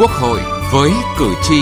Quốc 0.00 0.10
hội 0.10 0.40
với 0.72 0.90
cử 1.18 1.34
tri. 1.42 1.60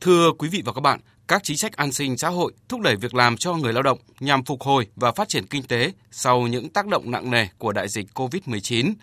Thưa 0.00 0.32
quý 0.38 0.48
vị 0.48 0.62
và 0.64 0.72
các 0.72 0.80
bạn, 0.80 1.00
các 1.28 1.44
chính 1.44 1.56
sách 1.56 1.76
an 1.76 1.92
sinh 1.92 2.16
xã 2.16 2.28
hội 2.28 2.52
thúc 2.68 2.80
đẩy 2.80 2.96
việc 2.96 3.14
làm 3.14 3.36
cho 3.36 3.54
người 3.54 3.72
lao 3.72 3.82
động 3.82 3.98
nhằm 4.20 4.44
phục 4.44 4.62
hồi 4.62 4.86
và 4.96 5.12
phát 5.12 5.28
triển 5.28 5.46
kinh 5.46 5.62
tế 5.62 5.92
sau 6.10 6.40
những 6.40 6.68
tác 6.68 6.86
động 6.86 7.10
nặng 7.10 7.30
nề 7.30 7.46
của 7.58 7.72
đại 7.72 7.88
dịch 7.88 8.06
COVID-19 8.14 8.94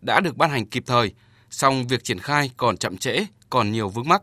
đã 0.00 0.20
được 0.20 0.36
ban 0.36 0.50
hành 0.50 0.66
kịp 0.66 0.82
thời, 0.86 1.12
song 1.50 1.86
việc 1.86 2.04
triển 2.04 2.18
khai 2.18 2.50
còn 2.56 2.76
chậm 2.76 2.96
trễ, 2.96 3.26
còn 3.50 3.72
nhiều 3.72 3.88
vướng 3.88 4.08
mắc. 4.08 4.22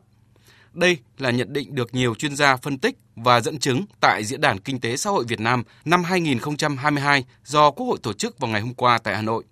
Đây 0.73 0.97
là 1.17 1.31
nhận 1.31 1.53
định 1.53 1.75
được 1.75 1.93
nhiều 1.93 2.15
chuyên 2.15 2.35
gia 2.35 2.55
phân 2.57 2.77
tích 2.77 2.97
và 3.15 3.41
dẫn 3.41 3.59
chứng 3.59 3.85
tại 3.99 4.23
Diễn 4.23 4.41
đàn 4.41 4.59
Kinh 4.59 4.79
tế 4.79 4.97
Xã 4.97 5.09
hội 5.09 5.25
Việt 5.27 5.39
Nam 5.39 5.63
năm 5.85 6.03
2022 6.03 7.25
do 7.45 7.71
Quốc 7.71 7.85
hội 7.85 7.97
tổ 8.03 8.13
chức 8.13 8.39
vào 8.39 8.51
ngày 8.51 8.61
hôm 8.61 8.73
qua 8.73 8.97
tại 8.97 9.15
Hà 9.15 9.21
Nội. 9.21 9.43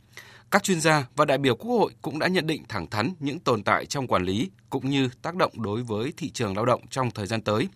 Các 0.52 0.64
chuyên 0.64 0.82
gia 0.82 1.08
và 1.16 1.26
đại 1.26 1.38
biểu 1.38 1.56
Quốc 1.56 1.78
hội 1.80 1.92
cũng 2.02 2.20
đã 2.20 2.28
nhận 2.28 2.48
định 2.48 2.64
thẳng 2.70 2.88
thắn 2.88 3.14
những 3.20 3.40
tồn 3.40 3.64
tại 3.64 3.86
trong 3.86 4.08
quản 4.08 4.24
lý 4.24 4.50
cũng 4.70 4.90
như 4.90 5.10
tác 5.22 5.36
động 5.36 5.62
đối 5.62 5.84
với 5.84 6.14
thị 6.18 6.30
trường 6.30 6.56
lao 6.56 6.66
động 6.66 6.82
trong 6.90 7.12
thời 7.12 7.28
gian 7.28 7.42
tới 7.42 7.68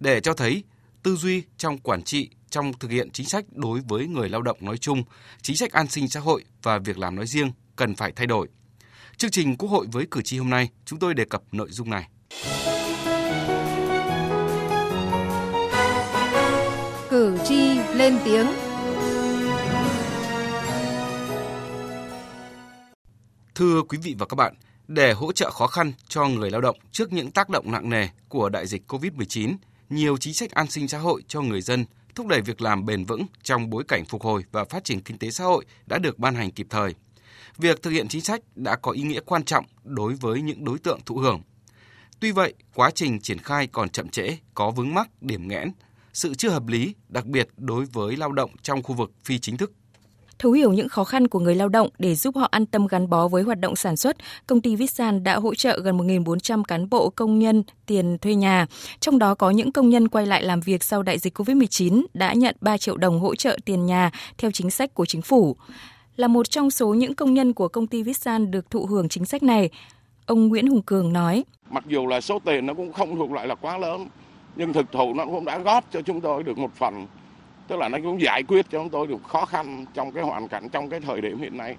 để 0.00 0.20
cho 0.20 0.34
thấy 0.34 0.62
tư 1.02 1.16
duy 1.16 1.42
trong 1.56 1.78
quản 1.78 2.02
trị 2.02 2.28
trong 2.50 2.72
thực 2.72 2.90
hiện 2.90 3.10
chính 3.10 3.26
sách 3.26 3.44
đối 3.52 3.80
với 3.80 4.06
người 4.06 4.28
lao 4.28 4.42
động 4.42 4.58
nói 4.60 4.78
chung, 4.78 5.02
chính 5.42 5.56
sách 5.56 5.72
an 5.72 5.88
sinh 5.88 6.08
xã 6.08 6.20
hội 6.20 6.44
và 6.62 6.78
việc 6.78 6.98
làm 6.98 7.16
nói 7.16 7.26
riêng 7.26 7.52
cần 7.76 7.94
phải 7.94 8.12
thay 8.16 8.26
đổi. 8.26 8.48
Chương 9.16 9.30
trình 9.30 9.56
Quốc 9.56 9.68
hội 9.68 9.86
với 9.92 10.06
cử 10.10 10.22
tri 10.22 10.38
hôm 10.38 10.50
nay, 10.50 10.68
chúng 10.84 10.98
tôi 10.98 11.14
đề 11.14 11.24
cập 11.24 11.42
nội 11.52 11.68
dung 11.70 11.90
này. 11.90 12.08
Cử 17.26 17.38
tri 17.44 17.78
lên 17.94 18.18
tiếng. 18.24 18.46
Thưa 23.54 23.82
quý 23.88 23.98
vị 24.02 24.14
và 24.18 24.26
các 24.26 24.34
bạn, 24.34 24.54
để 24.88 25.12
hỗ 25.12 25.32
trợ 25.32 25.50
khó 25.50 25.66
khăn 25.66 25.92
cho 26.08 26.28
người 26.28 26.50
lao 26.50 26.60
động 26.60 26.76
trước 26.92 27.12
những 27.12 27.30
tác 27.30 27.48
động 27.48 27.72
nặng 27.72 27.90
nề 27.90 28.08
của 28.28 28.48
đại 28.48 28.66
dịch 28.66 28.92
COVID-19, 28.92 29.56
nhiều 29.88 30.16
chính 30.16 30.34
sách 30.34 30.50
an 30.50 30.70
sinh 30.70 30.88
xã 30.88 30.98
hội 30.98 31.22
cho 31.28 31.40
người 31.40 31.60
dân 31.60 31.84
thúc 32.14 32.26
đẩy 32.26 32.40
việc 32.40 32.62
làm 32.62 32.86
bền 32.86 33.04
vững 33.04 33.26
trong 33.42 33.70
bối 33.70 33.84
cảnh 33.88 34.04
phục 34.04 34.22
hồi 34.22 34.44
và 34.52 34.64
phát 34.64 34.84
triển 34.84 35.00
kinh 35.00 35.18
tế 35.18 35.30
xã 35.30 35.44
hội 35.44 35.64
đã 35.86 35.98
được 35.98 36.18
ban 36.18 36.34
hành 36.34 36.50
kịp 36.50 36.66
thời. 36.70 36.94
Việc 37.58 37.82
thực 37.82 37.90
hiện 37.90 38.08
chính 38.08 38.22
sách 38.22 38.40
đã 38.54 38.76
có 38.76 38.90
ý 38.90 39.02
nghĩa 39.02 39.20
quan 39.20 39.44
trọng 39.44 39.64
đối 39.84 40.14
với 40.14 40.42
những 40.42 40.64
đối 40.64 40.78
tượng 40.78 41.00
thụ 41.06 41.16
hưởng. 41.16 41.42
Tuy 42.20 42.32
vậy, 42.32 42.54
quá 42.74 42.90
trình 42.90 43.20
triển 43.20 43.38
khai 43.38 43.66
còn 43.66 43.88
chậm 43.88 44.08
trễ, 44.08 44.36
có 44.54 44.70
vướng 44.70 44.94
mắc, 44.94 45.08
điểm 45.20 45.48
nghẽn, 45.48 45.72
sự 46.16 46.34
chưa 46.34 46.48
hợp 46.48 46.68
lý, 46.68 46.94
đặc 47.08 47.26
biệt 47.26 47.48
đối 47.56 47.84
với 47.84 48.16
lao 48.16 48.32
động 48.32 48.50
trong 48.62 48.82
khu 48.82 48.94
vực 48.94 49.10
phi 49.24 49.38
chính 49.38 49.56
thức 49.56 49.72
Thấu 50.38 50.52
hiểu 50.52 50.72
những 50.72 50.88
khó 50.88 51.04
khăn 51.04 51.28
của 51.28 51.38
người 51.38 51.54
lao 51.54 51.68
động 51.68 51.88
để 51.98 52.14
giúp 52.14 52.36
họ 52.36 52.48
an 52.50 52.66
tâm 52.66 52.86
gắn 52.86 53.10
bó 53.10 53.28
với 53.28 53.42
hoạt 53.42 53.60
động 53.60 53.76
sản 53.76 53.96
xuất, 53.96 54.16
công 54.46 54.60
ty 54.60 54.76
Vitsan 54.76 55.24
đã 55.24 55.36
hỗ 55.36 55.54
trợ 55.54 55.80
gần 55.80 55.98
1.400 55.98 56.62
cán 56.62 56.90
bộ 56.90 57.10
công 57.10 57.38
nhân 57.38 57.62
tiền 57.86 58.18
thuê 58.18 58.34
nhà. 58.34 58.66
Trong 59.00 59.18
đó 59.18 59.34
có 59.34 59.50
những 59.50 59.72
công 59.72 59.88
nhân 59.88 60.08
quay 60.08 60.26
lại 60.26 60.42
làm 60.42 60.60
việc 60.60 60.84
sau 60.84 61.02
đại 61.02 61.18
dịch 61.18 61.38
COVID-19 61.38 62.04
đã 62.14 62.32
nhận 62.32 62.56
3 62.60 62.78
triệu 62.78 62.96
đồng 62.96 63.20
hỗ 63.20 63.34
trợ 63.34 63.58
tiền 63.64 63.86
nhà 63.86 64.10
theo 64.38 64.50
chính 64.50 64.70
sách 64.70 64.94
của 64.94 65.06
chính 65.06 65.22
phủ. 65.22 65.56
Là 66.16 66.28
một 66.28 66.50
trong 66.50 66.70
số 66.70 66.94
những 66.94 67.14
công 67.14 67.34
nhân 67.34 67.52
của 67.52 67.68
công 67.68 67.86
ty 67.86 68.02
Vitsan 68.02 68.50
được 68.50 68.70
thụ 68.70 68.86
hưởng 68.86 69.08
chính 69.08 69.24
sách 69.24 69.42
này, 69.42 69.70
ông 70.26 70.48
Nguyễn 70.48 70.66
Hùng 70.66 70.82
Cường 70.82 71.12
nói. 71.12 71.44
Mặc 71.70 71.84
dù 71.86 72.06
là 72.06 72.20
số 72.20 72.38
tiền 72.44 72.66
nó 72.66 72.74
cũng 72.74 72.92
không 72.92 73.16
thuộc 73.16 73.32
lại 73.32 73.46
là 73.46 73.54
quá 73.54 73.78
lớn, 73.78 74.08
nhưng 74.56 74.72
thực 74.72 74.92
thụ 74.92 75.14
nó 75.14 75.24
cũng 75.24 75.44
đã 75.44 75.58
góp 75.58 75.84
cho 75.92 76.02
chúng 76.02 76.20
tôi 76.20 76.42
được 76.42 76.58
một 76.58 76.74
phần 76.74 77.06
tức 77.68 77.76
là 77.76 77.88
nó 77.88 77.98
cũng 78.02 78.20
giải 78.20 78.42
quyết 78.42 78.66
cho 78.70 78.78
chúng 78.78 78.90
tôi 78.90 79.06
được 79.06 79.24
khó 79.28 79.44
khăn 79.44 79.86
trong 79.94 80.12
cái 80.12 80.24
hoàn 80.24 80.48
cảnh 80.48 80.68
trong 80.68 80.90
cái 80.90 81.00
thời 81.00 81.20
điểm 81.20 81.38
hiện 81.38 81.56
nay. 81.56 81.76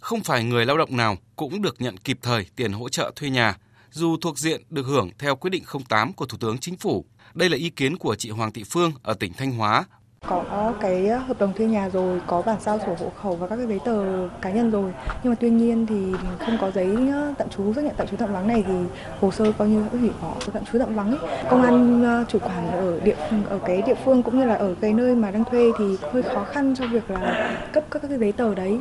Không 0.00 0.20
phải 0.20 0.44
người 0.44 0.66
lao 0.66 0.78
động 0.78 0.96
nào 0.96 1.16
cũng 1.36 1.62
được 1.62 1.80
nhận 1.80 1.96
kịp 1.96 2.18
thời 2.22 2.46
tiền 2.56 2.72
hỗ 2.72 2.88
trợ 2.88 3.12
thuê 3.16 3.30
nhà, 3.30 3.56
dù 3.90 4.16
thuộc 4.20 4.38
diện 4.38 4.62
được 4.70 4.86
hưởng 4.86 5.10
theo 5.18 5.36
quyết 5.36 5.50
định 5.50 5.64
08 5.88 6.12
của 6.12 6.26
Thủ 6.26 6.38
tướng 6.40 6.58
Chính 6.58 6.76
phủ. 6.76 7.04
Đây 7.34 7.50
là 7.50 7.56
ý 7.56 7.70
kiến 7.70 7.96
của 7.96 8.14
chị 8.14 8.30
Hoàng 8.30 8.52
Thị 8.52 8.64
Phương 8.70 8.92
ở 9.02 9.14
tỉnh 9.14 9.32
Thanh 9.32 9.52
Hóa 9.52 9.84
có 10.26 10.74
cái 10.80 11.06
hợp 11.06 11.38
đồng 11.38 11.54
thuê 11.54 11.66
nhà 11.66 11.88
rồi, 11.88 12.20
có 12.26 12.42
bản 12.42 12.56
sao 12.60 12.78
sổ 12.86 12.96
hộ 12.98 13.12
khẩu 13.22 13.36
và 13.36 13.46
các 13.46 13.56
cái 13.56 13.66
giấy 13.66 13.78
tờ 13.84 14.28
cá 14.40 14.50
nhân 14.50 14.70
rồi. 14.70 14.92
Nhưng 15.22 15.30
mà 15.30 15.36
tuy 15.40 15.50
nhiên 15.50 15.86
thì 15.86 16.12
không 16.38 16.58
có 16.60 16.70
giấy 16.70 16.96
ờ, 17.12 17.34
tạm 17.38 17.48
trú 17.48 17.74
xác 17.74 17.84
nhận 17.84 17.94
tạm 17.96 18.06
trú 18.08 18.16
tạm 18.16 18.32
vắng 18.32 18.48
này 18.48 18.64
thì 18.66 18.74
hồ 19.20 19.30
sơ 19.30 19.52
coi 19.52 19.68
như 19.68 19.82
hủy 19.82 20.10
bỏ 20.22 20.36
tạm 20.52 20.64
trú 20.64 20.78
tạm 20.78 20.94
vắng 20.94 21.18
ấy. 21.18 21.44
Công 21.50 21.62
an 21.62 22.02
ờ, 22.04 22.24
chủ 22.28 22.38
quản 22.38 22.70
ở 22.70 23.00
địa 23.04 23.16
ở 23.48 23.60
cái 23.66 23.82
địa 23.86 23.94
phương 24.04 24.22
cũng 24.22 24.38
như 24.38 24.44
là 24.44 24.54
ở 24.54 24.74
cái 24.80 24.92
nơi 24.92 25.14
mà 25.14 25.30
đang 25.30 25.44
thuê 25.44 25.70
thì 25.78 25.84
hơi 26.12 26.22
khó 26.22 26.44
khăn 26.44 26.74
cho 26.78 26.86
việc 26.86 27.10
là 27.10 27.60
cấp 27.72 27.84
các 27.90 28.02
cái 28.08 28.18
giấy 28.18 28.32
tờ 28.32 28.54
đấy. 28.54 28.78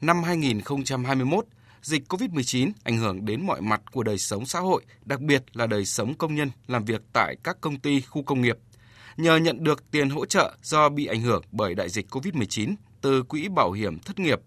Năm 0.00 0.22
2021, 0.22 1.44
dịch 1.82 2.02
COVID-19 2.08 2.70
ảnh 2.84 2.98
hưởng 2.98 3.24
đến 3.24 3.46
mọi 3.46 3.60
mặt 3.60 3.80
của 3.92 4.02
đời 4.02 4.18
sống 4.18 4.46
xã 4.46 4.58
hội, 4.60 4.82
đặc 5.04 5.20
biệt 5.20 5.42
là 5.52 5.66
đời 5.66 5.84
sống 5.84 6.14
công 6.14 6.34
nhân 6.34 6.50
làm 6.66 6.84
việc 6.84 7.02
tại 7.12 7.36
các 7.44 7.56
công 7.60 7.78
ty, 7.78 8.00
khu 8.00 8.22
công 8.22 8.42
nghiệp 8.42 8.56
nhờ 9.16 9.36
nhận 9.36 9.64
được 9.64 9.90
tiền 9.90 10.10
hỗ 10.10 10.26
trợ 10.26 10.52
do 10.62 10.88
bị 10.88 11.06
ảnh 11.06 11.20
hưởng 11.20 11.42
bởi 11.52 11.74
đại 11.74 11.88
dịch 11.88 12.06
COVID-19 12.10 12.74
từ 13.02 13.22
quỹ 13.22 13.48
bảo 13.48 13.72
hiểm 13.72 13.98
thất 14.06 14.18
nghiệp, 14.18 14.40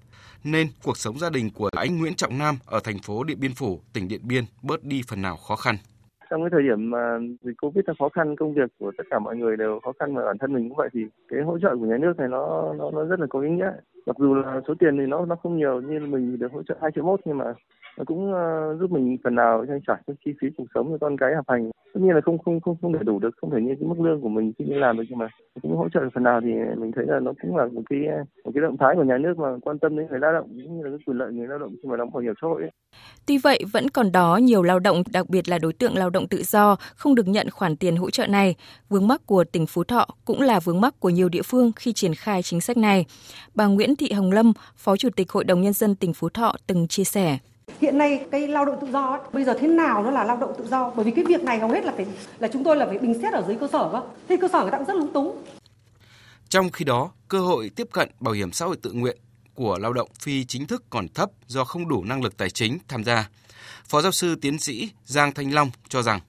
nên 0.44 0.68
cuộc 0.84 0.98
sống 0.98 1.20
gia 1.20 1.30
đình 1.30 1.50
của 1.56 1.70
anh 1.78 2.00
Nguyễn 2.00 2.16
Trọng 2.16 2.38
Nam 2.38 2.56
ở 2.66 2.80
thành 2.84 3.00
phố 3.04 3.24
Điện 3.24 3.38
Biên 3.40 3.54
Phủ, 3.54 3.80
tỉnh 3.94 4.08
Điện 4.08 4.22
Biên 4.24 4.44
bớt 4.64 4.84
đi 4.84 5.02
phần 5.09 5.22
nào 5.22 5.38
khó 5.38 5.56
khăn. 5.56 5.75
Trong 6.30 6.42
cái 6.42 6.50
thời 6.52 6.64
điểm 6.64 6.90
mà 6.90 7.20
dịch 7.42 7.58
Covid 7.62 7.84
là 7.88 7.94
khó 8.00 8.09
khăn, 8.09 8.36
công 8.36 8.54
việc 8.54 8.72
của 8.80 8.92
tất 8.98 9.04
cả 9.09 9.20
mọi 9.20 9.36
người 9.36 9.58
đều 9.58 9.80
khó 9.84 9.92
khăn 10.00 10.16
và 10.16 10.25
bản 10.25 10.38
thân 10.38 10.54
mình 10.54 10.70
cũng 10.70 10.78
vậy 10.78 10.90
thì 10.94 11.02
cái 11.28 11.42
hỗ 11.42 11.59
trợ 11.59 11.70
của 11.80 11.86
nhà 11.86 11.98
nước 11.98 12.18
này 12.18 12.28
nó 12.28 12.74
nó, 12.78 12.92
nó 12.92 13.06
rất 13.06 13.20
là 13.20 13.28
có 13.30 13.42
ý 13.42 13.50
nghĩa. 13.50 13.72
Mặc 14.06 14.16
dù 14.20 14.34
là 14.34 14.62
số 14.68 14.74
tiền 14.80 14.98
thì 14.98 15.06
nó 15.08 15.25
nó 15.25 15.36
không 15.36 15.58
nhiều 15.58 15.81
như 15.81 16.00
mình 16.00 16.40
được 16.40 16.52
hỗ 16.52 16.64
trợ 16.64 16.75
2 16.81 16.92
triệu 16.96 17.04
mốt 17.04 17.20
nhưng 17.25 17.38
mà 17.38 17.46
nó 17.98 18.04
cũng 18.08 18.31
uh, 18.34 18.80
giúp 18.80 18.92
mình 18.92 19.18
phần 19.24 19.36
nào 19.36 19.66
trang 19.68 19.80
trải 19.88 19.98
cái 20.08 20.16
chi 20.25 20.31
phí 20.42 20.48
cuộc 20.58 20.66
sống 20.74 20.88
cho 20.92 20.98
con 21.02 21.18
cái 21.18 21.36
học 21.36 21.46
hành 21.48 21.72
tất 21.95 22.01
nhiên 22.01 22.16
là 22.16 22.22
không 22.22 22.38
không 22.38 22.61
không 22.61 22.75
không 22.81 22.94
đầy 22.94 23.03
đủ 23.03 23.19
được 23.19 23.29
không 23.41 23.51
thể 23.51 23.57
như 23.61 23.75
cái 23.79 23.88
mức 23.89 24.00
lương 24.00 24.22
của 24.22 24.29
mình 24.29 24.53
khi 24.59 24.66
đi 24.66 24.73
làm 24.73 24.97
được 24.97 25.03
nhưng 25.09 25.19
mà 25.19 25.28
cũng 25.61 25.78
hỗ 25.78 25.89
trợ 25.89 26.00
phần 26.13 26.23
nào 26.23 26.41
thì 26.44 26.50
mình 26.78 26.91
thấy 26.95 27.06
là 27.07 27.19
nó 27.19 27.33
cũng 27.41 27.56
là 27.57 27.66
một 27.66 27.81
cái 27.89 28.00
một 28.45 28.51
cái 28.53 28.61
động 28.61 28.78
thái 28.78 28.95
của 28.95 29.03
nhà 29.03 29.17
nước 29.17 29.38
mà 29.38 29.47
quan 29.61 29.79
tâm 29.79 29.97
đến 29.97 30.07
người 30.09 30.19
lao 30.19 30.33
động 30.33 30.47
cũng 30.47 30.78
như 30.78 30.83
là 30.83 30.89
cái 30.89 31.00
quyền 31.06 31.17
lợi 31.17 31.33
người 31.33 31.47
lao 31.47 31.59
động 31.59 31.75
khi 31.83 31.89
mà 31.89 31.97
đóng 31.97 32.11
bảo 32.13 32.22
hiểm 32.22 32.33
xã 32.41 32.47
hội 32.47 32.61
ấy. 32.61 32.72
Tuy 33.25 33.38
vậy 33.38 33.59
vẫn 33.72 33.89
còn 33.89 34.11
đó 34.11 34.38
nhiều 34.38 34.63
lao 34.63 34.79
động 34.79 35.03
đặc 35.11 35.29
biệt 35.29 35.50
là 35.50 35.57
đối 35.59 35.73
tượng 35.73 35.97
lao 35.97 36.09
động 36.09 36.28
tự 36.28 36.44
do 36.44 36.75
không 36.95 37.16
được 37.16 37.28
nhận 37.28 37.50
khoản 37.50 37.75
tiền 37.75 37.95
hỗ 37.95 38.09
trợ 38.09 38.27
này. 38.27 38.56
Vướng 38.89 39.07
mắc 39.07 39.22
của 39.25 39.44
tỉnh 39.44 39.66
Phú 39.67 39.83
Thọ 39.83 40.07
cũng 40.25 40.41
là 40.41 40.59
vướng 40.59 40.81
mắc 40.81 41.00
của 41.00 41.09
nhiều 41.09 41.29
địa 41.29 41.44
phương 41.45 41.72
khi 41.75 41.94
triển 41.94 42.13
khai 42.16 42.41
chính 42.41 42.62
sách 42.62 42.77
này. 42.77 43.06
Bà 43.56 43.66
Nguyễn 43.66 43.95
Thị 43.95 44.12
Hồng 44.12 44.31
Lâm, 44.31 44.53
Phó 44.75 44.97
Chủ 44.97 45.09
tịch 45.09 45.31
Hội 45.31 45.44
đồng 45.44 45.62
nhân 45.62 45.73
dân 45.73 45.95
tỉnh 45.95 46.13
Phú 46.13 46.29
Thọ 46.29 46.56
từng 46.67 46.88
chia 46.88 47.03
sẻ. 47.03 47.38
Hiện 47.81 47.98
nay 47.98 48.26
cái 48.31 48.48
lao 48.48 48.66
động 48.66 48.78
tự 48.81 48.88
do 48.92 49.02
ấy, 49.02 49.20
bây 49.34 49.44
giờ 49.44 49.53
thế 49.59 49.68
nào 49.68 50.03
nó 50.03 50.12
là 50.12 50.24
lao 50.24 50.38
động 50.38 50.53
tự 50.58 50.68
do? 50.68 50.92
Bởi 50.96 51.06
vì 51.06 51.12
cái 51.12 51.26
việc 51.26 51.44
này 51.44 51.59
hầu 51.59 51.70
hết 51.70 51.86
là 51.86 51.94
phải 51.96 52.06
là 52.40 52.48
chúng 52.53 52.64
tôi 52.64 52.76
là 52.76 52.86
phải 52.86 52.98
bình 52.98 53.22
xét 53.22 53.34
ở 53.34 53.44
dưới 53.48 53.56
cơ 53.56 53.68
sở 53.72 53.90
cơ. 53.92 54.02
Thế 54.30 54.38
cơ 54.42 54.48
sở 54.48 54.62
người 54.62 54.72
ta 54.72 54.78
cũng 54.78 54.88
rất 54.88 54.94
lúng 54.94 55.14
túng. 55.14 55.44
Trong 56.50 56.72
khi 56.72 56.86
đó, 56.86 57.12
cơ 57.28 57.40
hội 57.40 57.70
tiếp 57.75 57.88
cận 57.92 58.09
bảo 58.20 58.34
hiểm 58.34 58.52
xã 58.52 58.66
hội 58.66 58.78
tự 58.81 58.92
nguyện 58.92 59.18
của 59.54 59.78
lao 59.81 59.94
động 59.94 60.09
phi 60.20 60.46
chính 60.46 60.68
thức 60.68 60.84
còn 60.90 61.08
thấp 61.08 61.30
do 61.48 61.64
không 61.64 61.88
đủ 61.88 62.04
năng 62.04 62.24
lực 62.24 62.38
tài 62.38 62.50
chính 62.50 62.78
tham 62.88 63.04
gia. 63.04 63.30
Phó 63.86 64.02
giáo 64.02 64.12
sư 64.12 64.36
tiến 64.36 64.59
sĩ 64.59 64.90
Giang 65.06 65.34
Thanh 65.34 65.54
Long 65.54 65.72
cho 65.90 66.02
rằng 66.02 66.20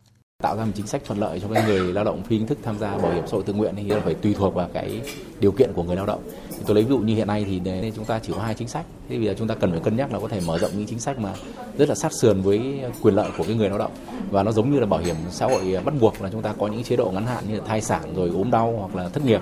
tạo 0.43 0.57
ra 0.57 0.65
một 0.65 0.73
chính 0.75 0.87
sách 0.87 1.03
thuận 1.05 1.19
lợi 1.19 1.41
cho 1.41 1.49
cái 1.55 1.65
người 1.67 1.93
lao 1.93 2.05
động 2.05 2.23
phi 2.23 2.39
chính 2.39 2.47
thức 2.47 2.59
tham 2.63 2.79
gia 2.79 2.99
bảo 2.99 3.13
hiểm 3.13 3.27
xã 3.27 3.33
hội 3.33 3.43
tự 3.43 3.53
nguyện 3.53 3.75
thì 3.77 3.91
phải 4.05 4.15
tùy 4.15 4.35
thuộc 4.39 4.55
vào 4.55 4.69
cái 4.73 5.01
điều 5.41 5.53
kiện 5.53 5.73
của 5.75 5.83
người 5.83 5.97
lao 5.97 6.07
động. 6.07 6.23
Tôi 6.67 6.75
lấy 6.75 6.85
ví 6.85 6.91
dụ 6.91 6.99
như 6.99 7.15
hiện 7.15 7.27
nay 7.27 7.45
thì 7.49 7.61
nên 7.61 7.93
chúng 7.97 8.05
ta 8.05 8.19
chỉ 8.23 8.33
có 8.33 8.43
hai 8.43 8.55
chính 8.55 8.69
sách. 8.69 8.87
Thế 9.09 9.17
bây 9.17 9.27
giờ 9.27 9.35
chúng 9.39 9.49
ta 9.49 9.55
cần 9.55 9.71
phải 9.71 9.81
cân 9.81 9.97
nhắc 9.97 10.13
là 10.13 10.19
có 10.19 10.29
thể 10.29 10.41
mở 10.47 10.59
rộng 10.59 10.71
những 10.75 10.87
chính 10.87 10.99
sách 10.99 11.19
mà 11.19 11.33
rất 11.79 11.89
là 11.89 11.95
sát 11.95 12.13
sườn 12.13 12.43
với 12.43 12.81
quyền 13.03 13.15
lợi 13.15 13.29
của 13.39 13.45
cái 13.45 13.57
người 13.57 13.69
lao 13.69 13.79
động 13.79 13.91
và 14.31 14.43
nó 14.43 14.53
giống 14.53 14.73
như 14.73 14.81
là 14.81 14.87
bảo 14.87 15.01
hiểm 15.01 15.17
xã 15.31 15.47
hội 15.47 15.81
bắt 15.85 15.95
buộc 16.01 16.23
là 16.23 16.29
chúng 16.33 16.43
ta 16.43 16.55
có 16.59 16.67
những 16.67 16.83
chế 16.83 16.97
độ 16.97 17.11
ngắn 17.11 17.27
hạn 17.27 17.45
như 17.49 17.55
là 17.57 17.65
thai 17.67 17.81
sản 17.81 18.15
rồi 18.17 18.31
ốm 18.35 18.51
đau 18.51 18.75
hoặc 18.79 19.03
là 19.03 19.09
thất 19.09 19.25
nghiệp. 19.25 19.41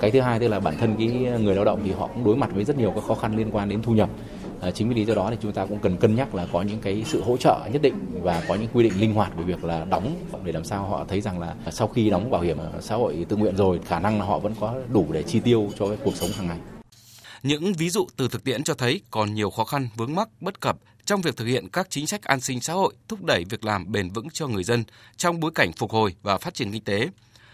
Cái 0.00 0.10
thứ 0.10 0.20
hai 0.20 0.40
tức 0.40 0.48
là 0.48 0.60
bản 0.60 0.74
thân 0.78 0.96
cái 0.98 1.06
người 1.40 1.54
lao 1.54 1.64
động 1.64 1.80
thì 1.84 1.92
họ 1.92 2.06
cũng 2.06 2.24
đối 2.24 2.36
mặt 2.36 2.50
với 2.54 2.64
rất 2.64 2.78
nhiều 2.78 2.92
các 2.94 3.04
khó 3.04 3.14
khăn 3.14 3.36
liên 3.36 3.50
quan 3.50 3.68
đến 3.68 3.82
thu 3.82 3.92
nhập 3.92 4.10
À, 4.60 4.70
chính 4.70 4.88
vì 4.88 4.94
lý 4.94 5.04
do 5.04 5.14
đó 5.14 5.30
thì 5.30 5.36
chúng 5.42 5.52
ta 5.52 5.66
cũng 5.66 5.78
cần 5.78 5.96
cân 5.96 6.14
nhắc 6.14 6.34
là 6.34 6.46
có 6.52 6.62
những 6.62 6.80
cái 6.80 7.04
sự 7.06 7.22
hỗ 7.22 7.36
trợ 7.36 7.68
nhất 7.72 7.82
định 7.82 7.94
và 8.22 8.44
có 8.48 8.54
những 8.54 8.68
quy 8.72 8.84
định 8.84 9.00
linh 9.00 9.14
hoạt 9.14 9.36
về 9.36 9.44
việc 9.44 9.64
là 9.64 9.84
đóng 9.84 10.16
để 10.44 10.52
làm 10.52 10.64
sao 10.64 10.88
họ 10.88 11.04
thấy 11.08 11.20
rằng 11.20 11.38
là 11.38 11.54
sau 11.70 11.88
khi 11.88 12.10
đóng 12.10 12.30
bảo 12.30 12.40
hiểm 12.40 12.58
xã 12.80 12.96
hội 12.96 13.26
tự 13.28 13.36
nguyện 13.36 13.56
rồi 13.56 13.80
khả 13.86 13.98
năng 13.98 14.18
là 14.18 14.26
họ 14.26 14.38
vẫn 14.38 14.54
có 14.60 14.74
đủ 14.92 15.06
để 15.12 15.22
chi 15.22 15.40
tiêu 15.40 15.70
cho 15.78 15.88
cái 15.88 15.96
cuộc 16.04 16.16
sống 16.16 16.30
hàng 16.30 16.46
ngày. 16.46 16.58
Những 17.42 17.72
ví 17.72 17.90
dụ 17.90 18.06
từ 18.16 18.28
thực 18.28 18.44
tiễn 18.44 18.62
cho 18.62 18.74
thấy 18.74 19.00
còn 19.10 19.34
nhiều 19.34 19.50
khó 19.50 19.64
khăn 19.64 19.88
vướng 19.96 20.14
mắc 20.14 20.28
bất 20.40 20.60
cập 20.60 20.76
trong 21.04 21.20
việc 21.20 21.36
thực 21.36 21.44
hiện 21.44 21.68
các 21.68 21.86
chính 21.90 22.06
sách 22.06 22.22
an 22.22 22.40
sinh 22.40 22.60
xã 22.60 22.72
hội 22.72 22.94
thúc 23.08 23.24
đẩy 23.24 23.44
việc 23.50 23.64
làm 23.64 23.92
bền 23.92 24.10
vững 24.10 24.30
cho 24.30 24.46
người 24.46 24.64
dân 24.64 24.84
trong 25.16 25.40
bối 25.40 25.50
cảnh 25.54 25.72
phục 25.72 25.90
hồi 25.90 26.14
và 26.22 26.38
phát 26.38 26.54
triển 26.54 26.72
kinh 26.72 26.84
tế. 26.84 27.08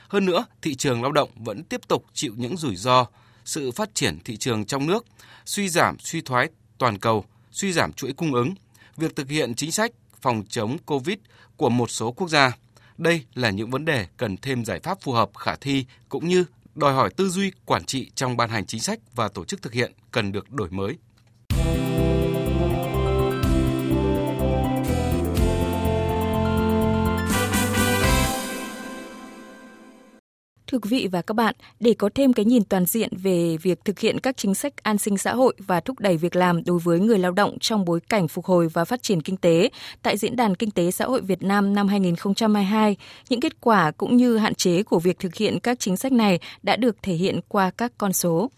Hơn 0.08 0.26
nữa, 0.26 0.44
thị 0.62 0.75
trường 0.75 1.02
lao 1.02 1.12
động 1.12 1.31
vẫn 1.37 1.64
tiếp 1.64 1.81
tục 1.88 2.04
chịu 2.12 2.32
những 2.37 2.56
rủi 2.56 2.76
ro, 2.76 3.06
sự 3.44 3.70
phát 3.70 3.94
triển 3.94 4.19
thị 4.25 4.37
trường 4.37 4.64
trong 4.64 4.87
nước, 4.87 5.04
suy 5.44 5.69
giảm, 5.69 5.99
suy 5.99 6.20
thoái 6.20 6.49
toàn 6.82 6.99
cầu, 6.99 7.25
suy 7.50 7.73
giảm 7.73 7.93
chuỗi 7.93 8.12
cung 8.12 8.34
ứng, 8.34 8.55
việc 8.96 9.17
thực 9.17 9.29
hiện 9.31 9.55
chính 9.55 9.73
sách 9.73 9.93
phòng 10.20 10.43
chống 10.49 10.76
COVID 10.87 11.17
của 11.56 11.69
một 11.69 11.90
số 11.90 12.12
quốc 12.12 12.29
gia, 12.29 12.56
Đây 12.99 13.25
là 13.34 13.50
những 13.50 13.70
vấn 13.70 13.84
đề 13.84 14.06
cần 14.17 14.37
thêm 14.37 14.64
giải 14.64 14.81
pháp 14.81 15.00
phù 15.00 15.12
hợp 15.12 15.31
khả 15.38 15.56
thi 15.56 15.87
cũng 16.08 16.29
như 16.29 16.44
đòi 16.75 16.93
hỏi 16.93 17.11
tư 17.17 17.29
duy 17.29 17.52
quản 17.64 17.84
trị 17.84 18.11
trong 18.14 18.37
ban 18.37 18.50
hành 18.50 18.67
chính 18.67 18.81
sách 18.81 18.99
và 19.14 19.29
tổ 19.29 19.44
chức 19.44 19.62
thực 19.62 19.73
hiện 19.73 19.93
cần 20.11 20.32
được 20.32 20.50
đổi 20.50 20.70
mới. 20.70 20.96
Thưa 30.72 30.78
quý 30.78 30.88
vị 30.90 31.08
và 31.12 31.22
các 31.22 31.34
bạn, 31.34 31.54
để 31.80 31.94
có 31.94 32.10
thêm 32.14 32.32
cái 32.32 32.44
nhìn 32.44 32.64
toàn 32.64 32.86
diện 32.86 33.08
về 33.22 33.56
việc 33.62 33.84
thực 33.84 33.98
hiện 33.98 34.20
các 34.20 34.36
chính 34.36 34.54
sách 34.54 34.72
an 34.82 34.98
sinh 34.98 35.19
xã 35.19 35.34
hội 35.34 35.54
và 35.58 35.80
thúc 35.80 36.00
đẩy 36.00 36.16
việc 36.16 36.36
làm 36.36 36.64
đối 36.64 36.78
với 36.78 37.00
người 37.00 37.19
lao 37.19 37.32
động 37.32 37.58
trong 37.58 37.84
bối 37.84 38.00
cảnh 38.08 38.28
phục 38.28 38.44
hồi 38.44 38.69
và 38.69 38.84
phát 38.84 39.02
triển 39.02 39.22
kinh 39.22 39.36
tế, 39.36 39.70
tại 40.02 40.16
Diễn 40.16 40.36
đàn 40.36 40.54
Kinh 40.54 40.70
tế 40.70 40.90
Xã 40.90 41.04
hội 41.04 41.20
Việt 41.20 41.42
Nam 41.42 41.74
năm 41.74 41.88
2022, 41.88 42.96
những 43.28 43.40
kết 43.40 43.60
quả 43.60 43.90
cũng 43.90 44.16
như 44.16 44.36
hạn 44.36 44.54
chế 44.54 44.82
của 44.82 44.98
việc 44.98 45.19
thực 45.19 45.34
hiện 45.34 45.60
các 45.60 45.80
chính 45.80 45.96
sách 45.96 46.12
này 46.12 46.38
đã 46.62 46.76
được 46.76 46.96
thể 47.02 47.14
hiện 47.14 47.40
qua 47.48 47.70
các 47.70 47.92
con 47.98 48.12
số. 48.12 48.50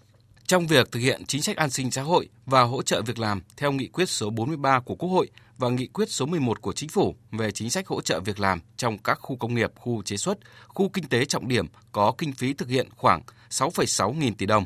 Trong 0.46 0.66
việc 0.66 0.92
thực 0.92 1.00
hiện 1.00 1.26
chính 1.26 1.42
sách 1.42 1.56
an 1.56 1.70
sinh 1.70 1.90
xã 1.90 2.02
hội 2.02 2.28
và 2.46 2.62
hỗ 2.62 2.82
trợ 2.82 3.02
việc 3.02 3.18
làm 3.18 3.40
theo 3.56 3.72
nghị 3.72 3.86
quyết 3.86 4.08
số 4.08 4.30
43 4.30 4.80
của 4.80 4.94
Quốc 4.94 5.08
hội 5.08 5.28
và 5.58 5.68
nghị 5.68 5.86
quyết 5.86 6.10
số 6.10 6.26
11 6.26 6.62
của 6.62 6.72
Chính 6.72 6.88
phủ 6.88 7.14
về 7.32 7.50
chính 7.50 7.70
sách 7.70 7.86
hỗ 7.86 8.00
trợ 8.00 8.20
việc 8.20 8.40
làm 8.40 8.60
trong 8.76 8.98
các 8.98 9.18
khu 9.20 9.36
công 9.36 9.54
nghiệp, 9.54 9.72
khu 9.76 10.02
chế 10.02 10.16
xuất, 10.16 10.38
khu 10.68 10.88
kinh 10.88 11.04
tế 11.04 11.24
trọng 11.24 11.48
điểm 11.48 11.66
có 11.92 12.12
kinh 12.18 12.32
phí 12.32 12.52
thực 12.54 12.68
hiện 12.68 12.88
khoảng 12.96 13.22
6,6 13.50 14.12
nghìn 14.12 14.34
tỷ 14.34 14.46
đồng. 14.46 14.64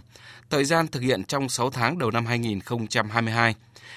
Thời 0.50 0.64
gian 0.64 0.86
thực 0.88 1.00
hiện 1.00 1.24
trong 1.24 1.48
6 1.48 1.70
tháng 1.70 1.98
đầu 1.98 2.10
năm 2.10 2.26
2022. 2.26 3.54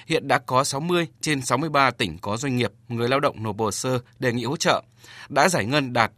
Hiện 0.07 0.27
đã 0.27 0.39
có 0.39 0.63
60 0.63 1.07
trên 1.21 1.41
63 1.41 1.91
tỉnh 1.91 2.17
có 2.17 2.37
doanh 2.37 2.55
nghiệp, 2.55 2.71
người 2.89 3.09
lao 3.09 3.19
động 3.19 3.43
nộp 3.43 3.59
hồ 3.59 3.71
sơ 3.71 3.99
đề 4.19 4.33
nghị 4.33 4.43
hỗ 4.43 4.57
trợ, 4.57 4.83
đã 5.29 5.49
giải 5.49 5.65
ngân 5.65 5.93
đạt 5.93 6.11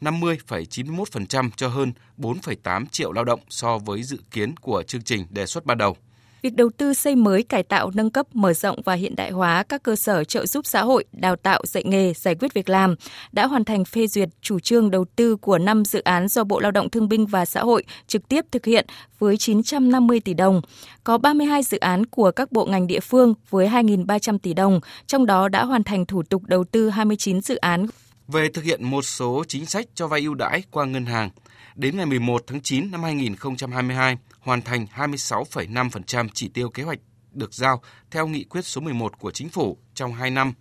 50,91% 0.00 1.50
cho 1.56 1.68
hơn 1.68 1.92
4,8 2.18 2.86
triệu 2.90 3.12
lao 3.12 3.24
động 3.24 3.40
so 3.48 3.78
với 3.78 4.02
dự 4.02 4.18
kiến 4.30 4.56
của 4.56 4.82
chương 4.82 5.02
trình 5.02 5.26
đề 5.30 5.46
xuất 5.46 5.66
ban 5.66 5.78
đầu. 5.78 5.96
Việc 6.42 6.56
đầu 6.56 6.70
tư 6.76 6.94
xây 6.94 7.16
mới, 7.16 7.42
cải 7.42 7.62
tạo, 7.62 7.90
nâng 7.94 8.10
cấp, 8.10 8.26
mở 8.32 8.52
rộng 8.52 8.82
và 8.84 8.94
hiện 8.94 9.16
đại 9.16 9.30
hóa 9.30 9.62
các 9.62 9.82
cơ 9.82 9.96
sở 9.96 10.24
trợ 10.24 10.46
giúp 10.46 10.66
xã 10.66 10.82
hội, 10.82 11.04
đào 11.12 11.36
tạo, 11.36 11.62
dạy 11.64 11.84
nghề, 11.86 12.12
giải 12.12 12.34
quyết 12.34 12.54
việc 12.54 12.68
làm 12.68 12.94
đã 13.32 13.46
hoàn 13.46 13.64
thành 13.64 13.84
phê 13.84 14.06
duyệt 14.06 14.28
chủ 14.40 14.58
trương 14.58 14.90
đầu 14.90 15.04
tư 15.16 15.36
của 15.36 15.58
5 15.58 15.84
dự 15.84 16.00
án 16.00 16.28
do 16.28 16.44
Bộ 16.44 16.60
Lao 16.60 16.70
động 16.70 16.90
Thương 16.90 17.08
binh 17.08 17.26
và 17.26 17.44
Xã 17.44 17.60
hội 17.60 17.84
trực 18.06 18.28
tiếp 18.28 18.44
thực 18.52 18.66
hiện 18.66 18.86
với 19.18 19.36
950 19.36 20.20
tỷ 20.20 20.34
đồng. 20.34 20.60
Có 21.04 21.18
32 21.18 21.62
dự 21.62 21.78
án 21.78 22.06
của 22.06 22.30
các 22.30 22.52
bộ 22.52 22.66
ngành 22.66 22.86
địa 22.86 23.00
phương 23.00 23.34
với 23.50 23.68
2.300 23.68 24.38
tỷ 24.38 24.54
đồng, 24.54 24.80
trong 25.06 25.26
đó 25.26 25.48
đã 25.48 25.64
hoàn 25.64 25.84
thành 25.84 26.06
thủ 26.06 26.22
tục 26.22 26.42
đầu 26.44 26.64
tư 26.64 26.90
29 26.90 27.40
dự 27.40 27.56
án 27.56 27.86
về 28.32 28.48
thực 28.48 28.64
hiện 28.64 28.84
một 28.84 29.02
số 29.02 29.44
chính 29.48 29.66
sách 29.66 29.86
cho 29.94 30.06
vay 30.06 30.20
ưu 30.20 30.34
đãi 30.34 30.62
qua 30.70 30.84
ngân 30.84 31.06
hàng. 31.06 31.30
Đến 31.74 31.96
ngày 31.96 32.06
11 32.06 32.44
tháng 32.46 32.60
9 32.60 32.90
năm 32.90 33.02
2022, 33.02 34.16
hoàn 34.40 34.62
thành 34.62 34.86
26,5% 34.96 36.28
chỉ 36.34 36.48
tiêu 36.48 36.70
kế 36.70 36.82
hoạch 36.82 36.98
được 37.32 37.54
giao 37.54 37.82
theo 38.10 38.26
nghị 38.26 38.44
quyết 38.44 38.64
số 38.64 38.80
11 38.80 39.18
của 39.18 39.30
chính 39.30 39.48
phủ 39.48 39.78
trong 39.94 40.12
2 40.12 40.30
năm. 40.30 40.52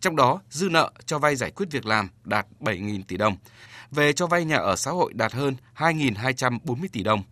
Trong 0.00 0.16
đó, 0.16 0.40
dư 0.50 0.68
nợ 0.68 0.92
cho 1.06 1.18
vay 1.18 1.36
giải 1.36 1.50
quyết 1.50 1.66
việc 1.70 1.86
làm 1.86 2.08
đạt 2.24 2.46
7.000 2.60 3.02
tỷ 3.08 3.16
đồng. 3.16 3.36
Về 3.90 4.12
cho 4.12 4.26
vay 4.26 4.44
nhà 4.44 4.56
ở 4.56 4.76
xã 4.76 4.90
hội 4.90 5.12
đạt 5.14 5.32
hơn 5.32 5.54
2.240 5.76 6.88
tỷ 6.92 7.02
đồng, 7.02 7.22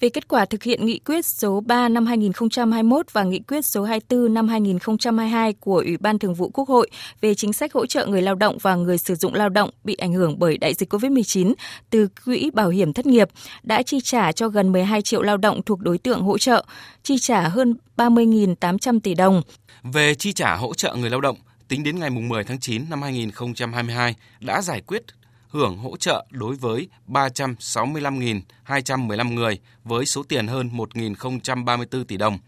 về 0.00 0.08
kết 0.08 0.28
quả 0.28 0.44
thực 0.44 0.62
hiện 0.62 0.86
nghị 0.86 0.98
quyết 0.98 1.26
số 1.26 1.60
3 1.60 1.88
năm 1.88 2.06
2021 2.06 3.12
và 3.12 3.22
nghị 3.22 3.38
quyết 3.38 3.66
số 3.66 3.84
24 3.84 4.34
năm 4.34 4.48
2022 4.48 5.52
của 5.52 5.82
Ủy 5.86 5.96
ban 5.96 6.18
Thường 6.18 6.34
vụ 6.34 6.50
Quốc 6.50 6.68
hội 6.68 6.90
về 7.20 7.34
chính 7.34 7.52
sách 7.52 7.72
hỗ 7.72 7.86
trợ 7.86 8.06
người 8.06 8.22
lao 8.22 8.34
động 8.34 8.58
và 8.62 8.74
người 8.74 8.98
sử 8.98 9.14
dụng 9.14 9.34
lao 9.34 9.48
động 9.48 9.70
bị 9.84 9.94
ảnh 9.94 10.12
hưởng 10.12 10.38
bởi 10.38 10.58
đại 10.58 10.74
dịch 10.74 10.92
COVID-19 10.92 11.54
từ 11.90 12.08
Quỹ 12.24 12.50
Bảo 12.54 12.68
hiểm 12.68 12.92
Thất 12.92 13.06
nghiệp 13.06 13.28
đã 13.62 13.82
chi 13.82 14.00
trả 14.00 14.32
cho 14.32 14.48
gần 14.48 14.72
12 14.72 15.02
triệu 15.02 15.22
lao 15.22 15.36
động 15.36 15.62
thuộc 15.62 15.80
đối 15.80 15.98
tượng 15.98 16.22
hỗ 16.22 16.38
trợ, 16.38 16.64
chi 17.02 17.18
trả 17.18 17.48
hơn 17.48 17.74
30.800 17.96 19.00
tỷ 19.00 19.14
đồng. 19.14 19.42
Về 19.82 20.14
chi 20.14 20.32
trả 20.32 20.56
hỗ 20.56 20.74
trợ 20.74 20.94
người 20.94 21.10
lao 21.10 21.20
động, 21.20 21.36
tính 21.68 21.84
đến 21.84 21.98
ngày 21.98 22.10
10 22.10 22.44
tháng 22.44 22.60
9 22.60 22.84
năm 22.90 23.02
2022 23.02 24.14
đã 24.40 24.62
giải 24.62 24.80
quyết 24.80 25.02
hưởng 25.48 25.78
hỗ 25.78 25.96
trợ 25.96 26.26
đối 26.30 26.56
với 26.56 26.88
365.215 27.08 29.34
người 29.34 29.58
với 29.84 30.06
số 30.06 30.22
tiền 30.28 30.46
hơn 30.46 30.70
1.034 30.74 32.04
tỷ 32.04 32.16
đồng. 32.16 32.38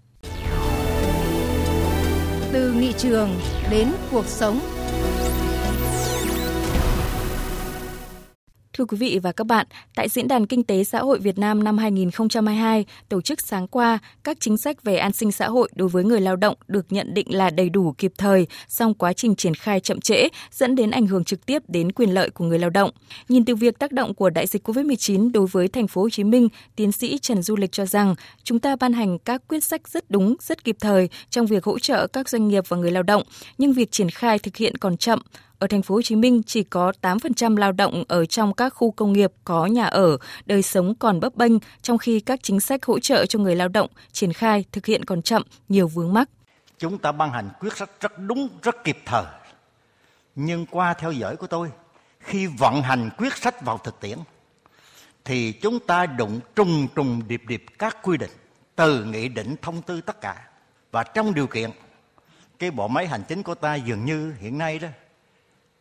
Từ 2.53 2.73
nghị 2.73 2.93
trường 2.99 3.41
đến 3.71 3.93
cuộc 4.11 4.27
sống 4.27 4.61
Thưa 8.79 8.85
quý 8.85 8.97
vị 8.97 9.19
và 9.23 9.33
các 9.33 9.47
bạn, 9.47 9.67
tại 9.95 10.09
Diễn 10.09 10.29
đàn 10.29 10.47
Kinh 10.47 10.65
tế 10.65 10.85
Xã 10.85 11.01
hội 11.01 11.19
Việt 11.19 11.39
Nam 11.39 11.65
năm 11.65 11.79
2022, 11.79 12.85
tổ 13.09 13.21
chức 13.21 13.41
sáng 13.41 13.67
qua, 13.69 13.99
các 14.25 14.37
chính 14.41 14.57
sách 14.57 14.83
về 14.83 14.97
an 14.97 15.13
sinh 15.13 15.33
xã 15.33 15.49
hội 15.49 15.69
đối 15.75 15.89
với 15.89 16.05
người 16.05 16.21
lao 16.21 16.37
động 16.37 16.55
được 16.69 16.87
nhận 16.91 17.15
định 17.15 17.27
là 17.31 17.51
đầy 17.51 17.69
đủ 17.69 17.95
kịp 17.99 18.13
thời, 18.19 18.47
song 18.69 18.95
quá 18.95 19.13
trình 19.13 19.37
triển 19.37 19.55
khai 19.55 19.81
chậm 19.81 20.01
trễ 20.01 20.29
dẫn 20.53 20.75
đến 20.75 20.91
ảnh 20.91 21.07
hưởng 21.07 21.25
trực 21.25 21.47
tiếp 21.47 21.63
đến 21.69 21.93
quyền 21.93 22.15
lợi 22.15 22.31
của 22.31 22.45
người 22.45 22.59
lao 22.59 22.71
động. 22.71 22.91
Nhìn 23.29 23.45
từ 23.45 23.55
việc 23.55 23.79
tác 23.79 23.93
động 23.93 24.15
của 24.15 24.31
đại 24.31 24.47
dịch 24.47 24.69
COVID-19 24.69 25.33
đối 25.33 25.47
với 25.47 25.69
thành 25.69 25.89
phố 25.89 26.03
Hồ 26.03 26.11
Chí 26.11 26.25
Minh, 26.25 26.49
tiến 26.77 26.93
sĩ 26.93 27.19
Trần 27.19 27.43
Du 27.43 27.57
Lịch 27.57 27.73
cho 27.73 27.87
rằng 27.87 28.15
chúng 28.43 28.59
ta 28.59 28.77
ban 28.77 28.93
hành 28.93 29.19
các 29.19 29.43
quyết 29.49 29.65
sách 29.65 29.89
rất 29.89 30.11
đúng, 30.11 30.37
rất 30.41 30.65
kịp 30.65 30.77
thời 30.81 31.09
trong 31.31 31.47
việc 31.47 31.65
hỗ 31.65 31.79
trợ 31.79 32.07
các 32.07 32.29
doanh 32.29 32.49
nghiệp 32.49 32.65
và 32.69 32.77
người 32.77 32.91
lao 32.91 33.03
động, 33.03 33.23
nhưng 33.59 33.73
việc 33.73 33.93
triển 33.93 34.11
khai 34.11 34.39
thực 34.39 34.57
hiện 34.57 34.77
còn 34.77 34.97
chậm, 34.97 35.23
ở 35.59 35.67
thành 35.67 35.83
phố 35.83 35.95
Hồ 35.95 36.03
Chí 36.03 36.17
Minh 36.17 36.43
chỉ 36.43 36.63
có 36.63 36.93
8% 37.03 37.57
lao 37.57 37.73
động 37.73 38.05
ở 38.09 38.27
trong 38.27 38.55
các 38.55 38.75
khu 38.75 38.91
công 38.91 39.13
nghiệp 39.13 39.33
có 39.45 39.67
nhà 39.67 39.85
ở, 39.85 40.19
đời 40.47 40.63
sống 40.63 40.95
còn 40.95 41.21
bấp 41.21 41.35
bênh, 41.35 41.53
trong 41.83 41.99
khi 41.99 42.21
các 42.21 42.41
chính 42.43 42.61
sách 42.61 42.85
hỗ 42.85 42.99
trợ 42.99 43.27
cho 43.27 43.39
người 43.39 43.57
lao 43.57 43.69
động 43.69 43.91
triển 44.13 44.33
khai 44.33 44.65
thực 44.73 44.87
hiện 44.87 45.05
còn 45.05 45.23
chậm, 45.23 45.43
nhiều 45.69 45.89
vướng 45.89 46.13
mắc. 46.13 46.29
Chúng 46.79 46.99
ta 46.99 47.13
ban 47.13 47.31
hành 47.31 47.49
quyết 47.61 47.77
sách 47.77 47.91
rất 48.01 48.19
đúng, 48.19 48.49
rất 48.63 48.85
kịp 48.85 48.99
thời. 49.07 49.25
Nhưng 50.35 50.67
qua 50.67 50.95
theo 50.95 51.13
dõi 51.13 51.37
của 51.37 51.47
tôi, 51.47 51.71
khi 52.21 52.47
vận 52.47 52.83
hành 52.83 53.11
quyết 53.19 53.37
sách 53.37 53.63
vào 53.65 53.79
thực 53.79 54.01
tiễn 54.01 54.19
thì 55.25 55.53
chúng 55.53 55.81
ta 55.81 56.07
đụng 56.07 56.41
trùng 56.57 56.89
trùng 56.95 57.23
điệp 57.29 57.43
điệp 57.49 57.65
các 57.79 57.97
quy 58.03 58.17
định 58.17 58.31
từ 58.77 59.05
nghị 59.05 59.29
định 59.29 59.57
thông 59.63 59.83
tư 59.83 60.01
tất 60.01 60.21
cả 60.21 60.49
và 60.91 61.03
trong 61.03 61.35
điều 61.35 61.47
kiện 61.47 61.71
cái 62.59 62.71
bộ 62.71 62.89
máy 62.89 63.07
hành 63.07 63.23
chính 63.29 63.43
của 63.43 63.55
ta 63.55 63.75
dường 63.75 64.05
như 64.05 64.35
hiện 64.41 64.59
nay 64.59 64.79
đó 64.79 64.89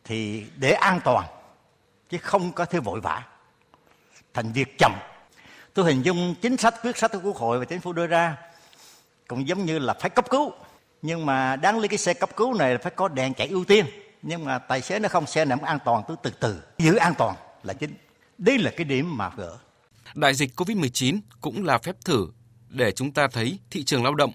thì 0.08 0.44
để 0.56 0.72
an 0.72 1.00
toàn, 1.04 1.26
chứ 2.10 2.18
không 2.18 2.52
có 2.52 2.64
thể 2.64 2.80
vội 2.80 3.00
vã. 3.00 3.22
Thành 4.34 4.52
việc 4.52 4.78
chậm. 4.78 4.92
Tôi 5.74 5.84
hình 5.84 6.02
dung 6.02 6.34
chính 6.42 6.56
sách, 6.56 6.74
quyết 6.82 6.96
sách 6.96 7.12
của 7.12 7.20
quốc 7.22 7.36
hội 7.36 7.58
và 7.58 7.64
chính 7.64 7.80
phủ 7.80 7.92
đưa 7.92 8.06
ra 8.06 8.36
cũng 9.28 9.48
giống 9.48 9.64
như 9.64 9.78
là 9.78 9.94
phải 10.00 10.10
cấp 10.10 10.30
cứu. 10.30 10.52
Nhưng 11.02 11.26
mà 11.26 11.56
đáng 11.56 11.78
lý 11.78 11.88
cái 11.88 11.98
xe 11.98 12.14
cấp 12.14 12.30
cứu 12.36 12.54
này 12.54 12.72
là 12.72 12.78
phải 12.82 12.92
có 12.96 13.08
đèn 13.08 13.34
chạy 13.34 13.48
ưu 13.48 13.64
tiên. 13.64 13.86
Nhưng 14.22 14.44
mà 14.44 14.58
tài 14.58 14.80
xế 14.80 14.98
nó 14.98 15.08
không, 15.08 15.26
xe 15.26 15.44
nằm 15.44 15.62
an 15.62 15.78
toàn 15.84 16.02
tôi 16.08 16.16
từ 16.22 16.30
từ. 16.30 16.62
Giữ 16.78 16.96
an 16.96 17.14
toàn 17.18 17.36
là 17.62 17.72
chính. 17.74 17.94
Đây 18.38 18.58
là 18.58 18.70
cái 18.76 18.84
điểm 18.84 19.16
mà 19.16 19.30
gỡ. 19.36 19.58
Đại 20.14 20.34
dịch 20.34 20.56
covid 20.56 20.76
19 20.76 21.20
cũng 21.40 21.64
là 21.64 21.78
phép 21.78 21.96
thử 22.04 22.28
để 22.68 22.92
chúng 22.92 23.12
ta 23.12 23.28
thấy 23.28 23.58
thị 23.70 23.84
trường 23.84 24.04
lao 24.04 24.14
động, 24.14 24.32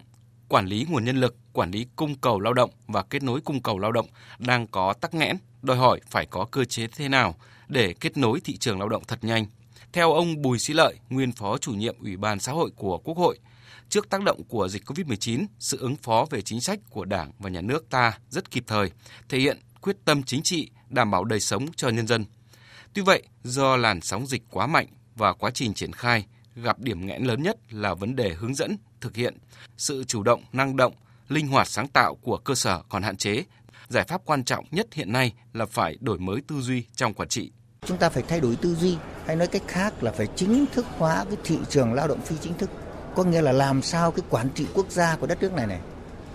quản 0.50 0.65
lý 0.65 0.86
nguồn 0.89 1.06
nhân 1.06 1.18
lực, 1.18 1.36
quản 1.53 1.72
lý 1.72 1.88
cung 1.96 2.15
cầu 2.15 2.39
lao 2.39 2.53
động 2.53 2.70
và 2.88 3.03
kết 3.03 3.24
nối 3.24 3.42
cung 3.42 3.62
cầu 3.62 3.80
lao 3.80 3.92
động 3.92 4.08
đang 4.39 4.68
có 4.68 4.94
tắc 4.94 5.13
nghẽn 5.13 5.38
đòi 5.63 5.77
hỏi 5.77 6.00
phải 6.10 6.25
có 6.25 6.46
cơ 6.51 6.65
chế 6.65 6.88
thế 6.88 7.10
nào 7.10 7.36
để 7.67 7.93
kết 8.00 8.17
nối 8.17 8.39
thị 8.39 8.58
trường 8.58 8.79
lao 8.79 8.89
động 8.89 9.03
thật 9.08 9.24
nhanh. 9.24 9.46
Theo 9.93 10.13
ông 10.13 10.41
Bùi 10.41 10.60
Sĩ 10.60 10.74
Lợi, 10.74 10.96
nguyên 11.10 11.32
phó 11.32 11.58
chủ 11.58 11.72
nhiệm 11.72 11.96
Ủy 12.00 12.17
ban 12.17 12.39
xã 12.39 12.51
hội 12.51 12.72
của 12.75 12.98
Quốc 12.98 13.17
hội, 13.17 13.39
trước 13.89 14.10
tác 14.10 14.24
động 14.24 14.43
của 14.43 14.67
dịch 14.67 14.84
COVID-19, 14.86 15.46
sự 15.60 15.77
ứng 15.79 15.96
phó 15.96 16.25
về 16.29 16.41
chính 16.41 16.62
sách 16.62 16.79
của 16.89 17.05
Đảng 17.05 17.32
và 17.39 17.50
Nhà 17.50 17.62
nước 17.62 17.89
ta 17.89 18.17
rất 18.29 18.51
kịp 18.51 18.63
thời, 18.67 18.91
thể 19.29 19.39
hiện 19.39 19.60
quyết 19.82 19.98
tâm 20.05 20.24
chính 20.24 20.41
trị 20.43 20.70
đảm 20.89 21.12
bảo 21.12 21.24
đời 21.24 21.39
sống 21.39 21.65
cho 21.75 21.89
nhân 21.89 22.08
dân. 22.08 22.25
Tuy 22.93 23.01
vậy, 23.01 23.24
do 23.43 23.75
làn 23.77 24.01
sóng 24.01 24.27
dịch 24.27 24.43
quá 24.50 24.67
mạnh 24.67 24.88
và 25.15 25.34
quá 25.34 25.51
trình 25.53 25.74
triển 25.74 25.91
khai 25.91 26.25
gặp 26.55 26.79
điểm 26.79 27.05
nghẽn 27.05 27.24
lớn 27.24 27.43
nhất 27.43 27.58
là 27.70 27.93
vấn 27.93 28.15
đề 28.15 28.34
hướng 28.34 28.55
dẫn, 28.55 28.77
thực 29.01 29.15
hiện, 29.15 29.38
sự 29.77 30.03
chủ 30.03 30.24
động, 30.24 30.43
năng 30.53 30.75
động, 30.75 30.93
linh 31.29 31.48
hoạt 31.48 31.67
sáng 31.67 31.88
tạo 31.88 32.15
của 32.22 32.38
cơ 32.38 32.55
sở 32.55 32.82
còn 32.89 33.03
hạn 33.03 33.17
chế 33.17 33.43
giải 33.88 34.04
pháp 34.08 34.22
quan 34.25 34.44
trọng 34.44 34.66
nhất 34.72 34.88
hiện 34.94 35.12
nay 35.12 35.34
là 35.54 35.66
phải 35.66 35.98
đổi 36.00 36.20
mới 36.20 36.42
tư 36.48 36.56
duy 36.62 36.86
trong 36.96 37.13
quản 37.13 37.30
trị. 37.30 37.52
Chúng 37.86 37.98
ta 37.98 38.10
phải 38.10 38.24
thay 38.28 38.40
đổi 38.40 38.56
tư 38.56 38.75
duy, 38.75 38.98
hay 39.25 39.36
nói 39.36 39.48
cách 39.48 39.63
khác 39.68 40.04
là 40.04 40.12
phải 40.12 40.28
chính 40.36 40.66
thức 40.74 40.86
hóa 40.98 41.25
cái 41.30 41.38
thị 41.44 41.58
trường 41.70 41.94
lao 41.94 42.08
động 42.08 42.22
phi 42.22 42.36
chính 42.42 42.54
thức. 42.54 42.70
Có 43.16 43.24
nghĩa 43.24 43.42
là 43.42 43.52
làm 43.52 43.82
sao 43.82 44.12
cái 44.12 44.25
quản 44.30 44.50
trị 44.56 44.66
quốc 44.74 44.92
gia 44.92 45.16
của 45.16 45.28
đất 45.28 45.42
nước 45.42 45.54
này 45.54 45.68
này 45.68 45.80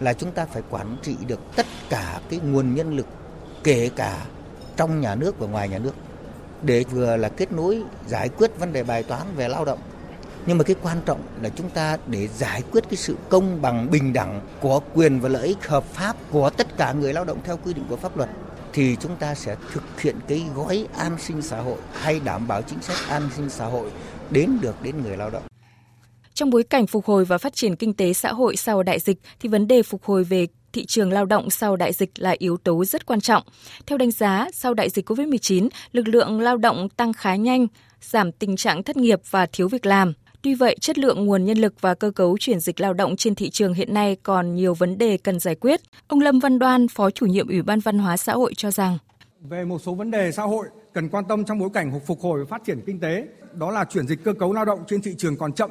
là 0.00 0.14
chúng 0.14 0.32
ta 0.32 0.46
phải 0.46 0.62
quản 0.70 0.96
trị 1.02 1.16
được 1.26 1.40
tất 1.56 1.66
cả 1.90 2.20
cái 2.30 2.40
nguồn 2.40 2.74
nhân 2.74 2.96
lực 2.96 3.06
kể 3.64 3.90
cả 3.96 4.26
trong 4.76 5.00
nhà 5.00 5.14
nước 5.14 5.38
và 5.38 5.46
ngoài 5.46 5.68
nhà 5.68 5.78
nước 5.78 5.94
để 6.62 6.84
vừa 6.90 7.16
là 7.16 7.28
kết 7.28 7.52
nối 7.52 7.82
giải 8.06 8.28
quyết 8.28 8.58
vấn 8.58 8.72
đề 8.72 8.82
bài 8.84 9.02
toán 9.02 9.22
về 9.36 9.48
lao 9.48 9.64
động 9.64 9.78
nhưng 10.48 10.58
mà 10.58 10.64
cái 10.64 10.76
quan 10.82 10.98
trọng 11.06 11.20
là 11.42 11.48
chúng 11.48 11.70
ta 11.70 11.96
để 12.06 12.28
giải 12.28 12.62
quyết 12.72 12.84
cái 12.90 12.96
sự 12.96 13.16
công 13.28 13.62
bằng 13.62 13.90
bình 13.90 14.12
đẳng 14.12 14.40
của 14.60 14.80
quyền 14.94 15.20
và 15.20 15.28
lợi 15.28 15.46
ích 15.46 15.68
hợp 15.68 15.84
pháp 15.84 16.16
của 16.30 16.50
tất 16.50 16.76
cả 16.76 16.92
người 16.92 17.12
lao 17.12 17.24
động 17.24 17.38
theo 17.44 17.56
quy 17.64 17.74
định 17.74 17.84
của 17.88 17.96
pháp 17.96 18.16
luật 18.16 18.28
thì 18.72 18.96
chúng 19.00 19.16
ta 19.16 19.34
sẽ 19.34 19.56
thực 19.72 20.00
hiện 20.00 20.16
cái 20.28 20.44
gói 20.54 20.86
an 20.96 21.16
sinh 21.18 21.42
xã 21.42 21.60
hội 21.60 21.78
hay 21.92 22.20
đảm 22.24 22.48
bảo 22.48 22.62
chính 22.62 22.82
sách 22.82 22.96
an 23.08 23.22
sinh 23.36 23.50
xã 23.50 23.66
hội 23.66 23.90
đến 24.30 24.58
được 24.60 24.82
đến 24.82 25.02
người 25.02 25.16
lao 25.16 25.30
động. 25.30 25.42
Trong 26.34 26.50
bối 26.50 26.62
cảnh 26.62 26.86
phục 26.86 27.04
hồi 27.06 27.24
và 27.24 27.38
phát 27.38 27.54
triển 27.54 27.76
kinh 27.76 27.94
tế 27.94 28.12
xã 28.12 28.32
hội 28.32 28.56
sau 28.56 28.82
đại 28.82 28.98
dịch 28.98 29.18
thì 29.40 29.48
vấn 29.48 29.68
đề 29.68 29.82
phục 29.82 30.04
hồi 30.04 30.24
về 30.24 30.46
thị 30.72 30.86
trường 30.86 31.12
lao 31.12 31.24
động 31.24 31.50
sau 31.50 31.76
đại 31.76 31.92
dịch 31.92 32.10
là 32.18 32.34
yếu 32.38 32.56
tố 32.56 32.84
rất 32.84 33.06
quan 33.06 33.20
trọng. 33.20 33.42
Theo 33.86 33.98
đánh 33.98 34.10
giá, 34.10 34.48
sau 34.54 34.74
đại 34.74 34.90
dịch 34.90 35.10
COVID-19, 35.10 35.68
lực 35.92 36.08
lượng 36.08 36.40
lao 36.40 36.56
động 36.56 36.88
tăng 36.88 37.12
khá 37.12 37.36
nhanh, 37.36 37.66
giảm 38.00 38.32
tình 38.32 38.56
trạng 38.56 38.82
thất 38.82 38.96
nghiệp 38.96 39.20
và 39.30 39.46
thiếu 39.46 39.68
việc 39.68 39.86
làm. 39.86 40.12
Tuy 40.42 40.54
vậy, 40.54 40.76
chất 40.80 40.98
lượng 40.98 41.26
nguồn 41.26 41.44
nhân 41.44 41.58
lực 41.58 41.74
và 41.80 41.94
cơ 41.94 42.10
cấu 42.10 42.38
chuyển 42.38 42.60
dịch 42.60 42.80
lao 42.80 42.92
động 42.92 43.16
trên 43.16 43.34
thị 43.34 43.50
trường 43.50 43.74
hiện 43.74 43.94
nay 43.94 44.16
còn 44.22 44.54
nhiều 44.54 44.74
vấn 44.74 44.98
đề 44.98 45.16
cần 45.16 45.40
giải 45.40 45.54
quyết. 45.54 45.80
Ông 46.08 46.20
Lâm 46.20 46.38
Văn 46.38 46.58
Đoan, 46.58 46.88
Phó 46.88 47.10
chủ 47.10 47.26
nhiệm 47.26 47.48
Ủy 47.48 47.62
ban 47.62 47.80
Văn 47.80 47.98
hóa 47.98 48.16
xã 48.16 48.32
hội 48.32 48.54
cho 48.56 48.70
rằng 48.70 48.98
về 49.40 49.64
một 49.64 49.78
số 49.78 49.94
vấn 49.94 50.10
đề 50.10 50.32
xã 50.32 50.42
hội 50.42 50.66
cần 50.92 51.08
quan 51.08 51.24
tâm 51.28 51.44
trong 51.44 51.58
bối 51.58 51.68
cảnh 51.74 52.00
phục 52.06 52.20
hồi 52.20 52.40
và 52.40 52.46
phát 52.50 52.64
triển 52.64 52.80
kinh 52.86 53.00
tế, 53.00 53.28
đó 53.52 53.70
là 53.70 53.84
chuyển 53.84 54.06
dịch 54.06 54.24
cơ 54.24 54.32
cấu 54.32 54.52
lao 54.52 54.64
động 54.64 54.84
trên 54.86 55.02
thị 55.02 55.14
trường 55.18 55.36
còn 55.36 55.52
chậm 55.52 55.70